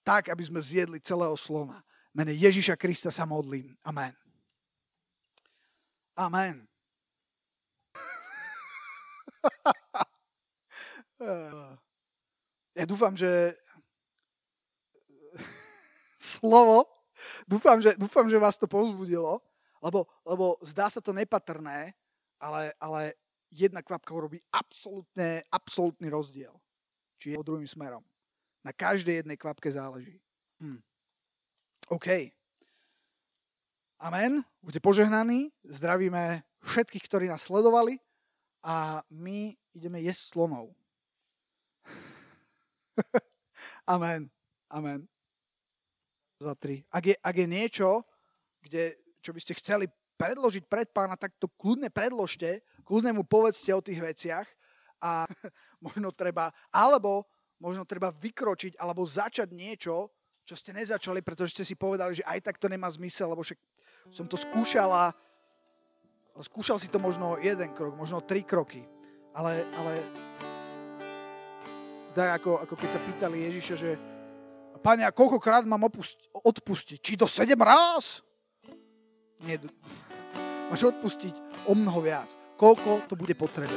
tak, 0.05 0.28
aby 0.28 0.42
sme 0.44 0.61
zjedli 0.61 1.00
celého 1.00 1.36
slova. 1.38 1.80
Mene 2.12 2.36
Ježiša 2.36 2.76
Krista 2.76 3.09
sa 3.09 3.24
modlím. 3.24 3.72
Amen. 3.86 4.12
Amen. 6.16 6.68
Ja 12.72 12.88
dúfam, 12.88 13.12
že 13.12 13.53
slovo, 16.18 16.88
dúfam, 17.44 17.78
že, 17.78 17.92
dúfam, 18.00 18.24
že 18.26 18.40
vás 18.40 18.57
to 18.57 18.64
povzbudilo, 18.64 19.44
lebo, 19.84 20.09
lebo 20.24 20.57
zdá 20.64 20.88
sa 20.88 21.05
to 21.05 21.12
nepatrné, 21.12 21.92
ale, 22.40 22.72
ale 22.80 23.14
jedna 23.53 23.84
kvapka 23.84 24.16
urobí 24.16 24.40
absolútne, 24.48 25.44
absolútny 25.53 26.09
rozdiel. 26.09 26.57
Či 27.20 27.36
je 27.36 27.44
druhým 27.44 27.68
smerom. 27.68 28.00
Na 28.64 28.72
každej 28.72 29.22
jednej 29.22 29.36
kvapke 29.36 29.68
záleží. 29.68 30.16
Hm. 30.59 30.80
OK. 31.92 32.32
Amen. 34.00 34.42
Buďte 34.64 34.80
požehnaní. 34.80 35.53
Zdravíme 35.62 36.42
všetkých, 36.64 37.05
ktorí 37.07 37.24
nás 37.28 37.44
sledovali 37.44 38.00
a 38.64 39.05
my 39.12 39.55
ideme 39.76 40.00
jesť 40.00 40.34
slonov. 40.34 40.72
Amen. 43.94 44.30
Amen. 44.72 45.07
Za 46.40 46.55
tri. 46.59 46.82
Ak 46.90 47.07
je, 47.07 47.14
ak 47.18 47.34
je 47.36 47.46
niečo, 47.46 48.03
kde, 48.62 48.98
čo 49.22 49.30
by 49.30 49.40
ste 49.42 49.59
chceli 49.59 49.86
predložiť 50.18 50.64
pred 50.70 50.88
pána, 50.90 51.18
tak 51.18 51.34
to 51.38 51.50
kľudne 51.59 51.90
predložte, 51.90 52.62
kľudne 52.83 53.16
mu 53.16 53.22
povedzte 53.26 53.70
o 53.74 53.85
tých 53.85 54.03
veciach 54.03 54.47
a 55.03 55.26
možno 55.87 56.14
treba, 56.14 56.51
alebo 56.70 57.26
možno 57.62 57.87
treba 57.87 58.11
vykročiť 58.11 58.78
alebo 58.78 59.07
začať 59.07 59.51
niečo, 59.55 60.11
čo 60.43 60.55
ste 60.59 60.74
nezačali, 60.74 61.22
pretože 61.22 61.55
ste 61.55 61.64
si 61.66 61.78
povedali, 61.78 62.18
že 62.18 62.26
aj 62.26 62.43
tak 62.43 62.59
to 62.59 62.66
nemá 62.66 62.91
zmysel, 62.91 63.30
lebo 63.30 63.47
však 63.47 63.59
som 64.11 64.26
to 64.26 64.35
skúšala, 64.35 65.14
skúšal 66.43 66.83
si 66.83 66.91
to 66.91 66.99
možno 66.99 67.39
jeden 67.39 67.70
krok, 67.70 67.95
možno 67.95 68.18
tri 68.18 68.43
kroky, 68.43 68.83
ale, 69.30 69.62
ale 69.78 69.93
tak 72.12 72.43
ako, 72.43 72.66
ako 72.66 72.74
keď 72.74 72.89
sa 72.91 73.01
pýtali 73.01 73.47
Ježiša, 73.47 73.74
že 73.78 73.91
Pane, 74.83 75.07
a 75.07 75.14
koľkokrát 75.14 75.62
mám 75.62 75.87
opusti- 75.87 76.26
odpustiť? 76.35 76.99
Či 76.99 77.14
to 77.14 77.30
sedem 77.30 77.62
ráz? 77.62 78.18
Nie, 79.47 79.62
máš 80.66 80.91
odpustiť 80.91 81.62
o 81.70 81.78
mnoho 81.78 82.03
viac. 82.03 82.41
Koľko 82.62 83.10
to 83.10 83.18
bude 83.18 83.34
potrebné. 83.34 83.74